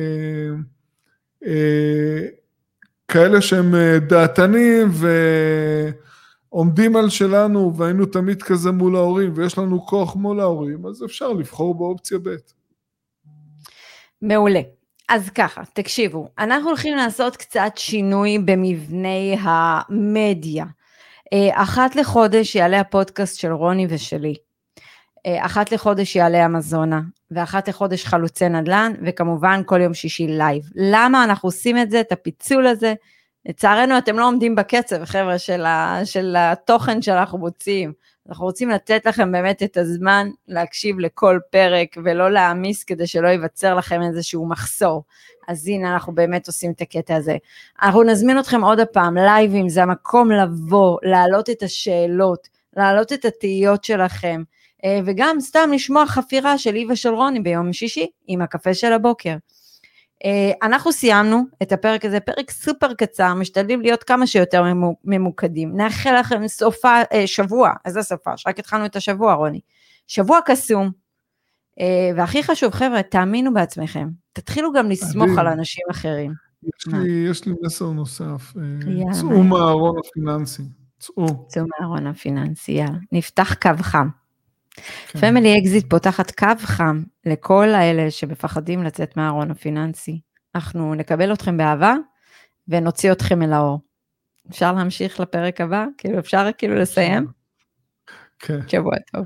אה, 1.46 2.28
כאלה 3.08 3.42
שהם 3.42 3.76
אה, 3.76 4.00
דעתנים 4.00 4.92
ועומדים 6.52 6.96
על 6.96 7.10
שלנו 7.10 7.78
והיינו 7.78 8.06
תמיד 8.06 8.44
כזה 8.44 8.72
מול 8.72 8.96
ההורים 8.96 9.32
ויש 9.36 9.58
לנו 9.58 9.86
כוח 9.86 10.16
מול 10.16 10.40
ההורים, 10.40 10.86
אז 10.86 11.04
אפשר 11.04 11.34
לבחור 11.34 11.76
באופציה 11.76 12.18
ב'. 12.24 12.36
מעולה. 14.22 14.62
אז 15.10 15.30
ככה, 15.30 15.62
תקשיבו, 15.74 16.28
אנחנו 16.40 16.68
הולכים 16.68 16.98
לעשות 16.98 17.38
קצת 17.38 17.72
שינוי 17.76 18.40
במבנה 18.40 19.34
המדיה. 19.40 20.66
אה, 21.34 21.64
אחת 21.64 21.96
לחודש 21.96 22.56
יעלה 22.56 22.80
הפודקאסט 22.80 23.40
של 23.40 23.52
רוני 23.52 23.88
ושלי. 23.90 24.36
אה, 25.26 25.46
אחת 25.46 25.72
לחודש 25.72 26.16
יעלה 26.16 26.46
אמזונה, 26.46 27.02
ואחת 27.32 27.68
לחודש 27.68 28.06
חלוצי 28.06 28.50
נדל"ן, 28.50 28.94
וכמובן 29.06 29.62
כל 29.66 29.82
יום 29.82 29.94
שישי 29.94 30.28
live. 30.28 30.64
למה 30.76 31.24
אנחנו 31.24 31.48
עושים 31.48 31.78
את 31.78 31.92
זה, 31.92 32.00
את 32.00 32.12
הפיצול 32.12 32.68
הזה? 32.68 32.94
לצערנו 33.46 33.98
אתם 33.98 34.20
לא 34.20 34.28
עומדים 34.28 34.56
בקצב, 34.56 35.06
חבר'ה, 35.06 35.38
של, 35.38 35.66
ה, 35.66 36.00
של 36.06 36.36
התוכן 36.38 37.02
שאנחנו 37.02 37.38
מוציאים. 37.38 37.94
אנחנו 38.30 38.46
רוצים 38.46 38.70
לתת 38.70 39.06
לכם 39.06 39.32
באמת 39.32 39.64
את 39.64 39.78
הזמן 39.78 40.30
להקשיב 40.48 41.00
לכל 41.00 41.40
פרק 41.52 41.98
ולא 42.04 42.32
להעמיס 42.32 42.84
כדי 42.84 43.08
שלא 43.08 43.28
ייווצר 43.28 43.76
לכם 43.76 44.02
איזשהו 44.02 44.46
מחסור. 44.50 45.04
אז 45.48 45.68
הנה 45.68 45.94
אנחנו 45.94 46.16
באמת 46.16 46.48
עושים 46.48 46.72
את 46.72 46.82
הקטע 46.82 47.16
הזה. 47.16 47.38
אנחנו 47.82 48.04
נזמין 48.04 48.40
אתכם 48.40 48.64
עוד 48.64 48.80
הפעם, 48.80 49.18
לייבים 49.18 49.70
זה 49.70 49.84
המקום 49.84 50.32
לבוא, 50.32 50.98
להעלות 51.04 51.50
את 51.50 51.64
השאלות, 51.64 52.48
להעלות 52.78 53.14
את 53.14 53.26
התהיות 53.26 53.84
שלכם. 53.84 54.44
אה, 54.84 55.00
וגם 55.06 55.40
סתם 55.40 55.70
לשמוע 55.74 56.06
חפירה 56.06 56.58
של 56.58 56.76
היא 56.76 56.88
ושל 56.90 57.10
רוני 57.10 57.40
ביום 57.40 57.74
שישי 57.74 58.08
עם 58.28 58.42
הקפה 58.42 58.74
של 58.74 58.94
הבוקר. 58.94 59.36
אה, 60.26 60.52
אנחנו 60.64 60.92
סיימנו 60.92 61.44
את 61.64 61.72
הפרק 61.72 62.06
הזה, 62.06 62.20
פרק 62.20 62.52
סופר 62.52 62.94
קצר, 62.94 63.34
משתדלים 63.34 63.82
להיות 63.82 64.04
כמה 64.04 64.28
שיותר 64.28 64.64
ממוקדים. 65.04 65.78
נאחל 65.78 66.20
לכם 66.20 66.48
סופה, 66.48 67.02
אה, 67.14 67.28
שבוע, 67.28 67.72
איזה 67.86 68.02
סופה? 68.02 68.38
שרק 68.38 68.60
התחלנו 68.60 68.86
את 68.86 68.96
השבוע 68.96 69.34
רוני. 69.34 69.60
שבוע 70.08 70.40
קסום, 70.46 70.92
והכי 72.16 72.44
חשוב 72.44 72.74
חבר'ה, 72.74 73.04
תאמינו 73.04 73.54
בעצמכם, 73.54 74.08
תתחילו 74.34 74.74
גם 74.74 74.90
לסמוך 74.90 75.38
על 75.38 75.48
אנשים 75.48 75.84
אחרים. 75.92 76.34
יש 76.64 76.88
לי, 76.88 77.28
יש 77.30 77.46
לי 77.46 77.54
מסר 77.62 77.92
נוסף, 77.92 78.54
צאו 79.12 79.44
מהארון 79.44 79.96
הפיננסי, 80.00 80.64
צאו. 81.00 81.48
צאו 81.48 81.64
מהארון 81.80 82.08
הפיננסי, 82.08 82.72
יאללה, 82.72 82.98
נפתח 83.12 83.54
קו 83.54 83.70
חם. 83.82 84.08
Family 85.20 85.54
כן. 85.54 85.60
אקזיט 85.62 85.90
פותחת 85.90 86.32
קו 86.32 86.48
חם 86.58 87.04
לכל 87.26 87.70
האלה 87.70 88.12
שמפחדים 88.12 88.84
לצאת 88.84 89.18
מהארון 89.18 89.52
הפיננסי. 89.52 90.22
אנחנו 90.56 90.96
נקבל 90.96 91.34
אתכם 91.34 91.58
באהבה 91.58 91.96
ונוציא 92.68 93.12
אתכם 93.12 93.42
אל 93.42 93.54
האור. 93.54 93.80
אפשר 94.50 94.74
להמשיך 94.74 95.20
לפרק 95.20 95.62
הבא? 95.62 95.86
כאילו 95.98 96.20
אפשר 96.20 96.50
כאילו 96.58 96.76
לסיים? 96.76 97.28
כן. 98.40 98.60
שבוע 98.68 98.96
טוב. 99.12 99.26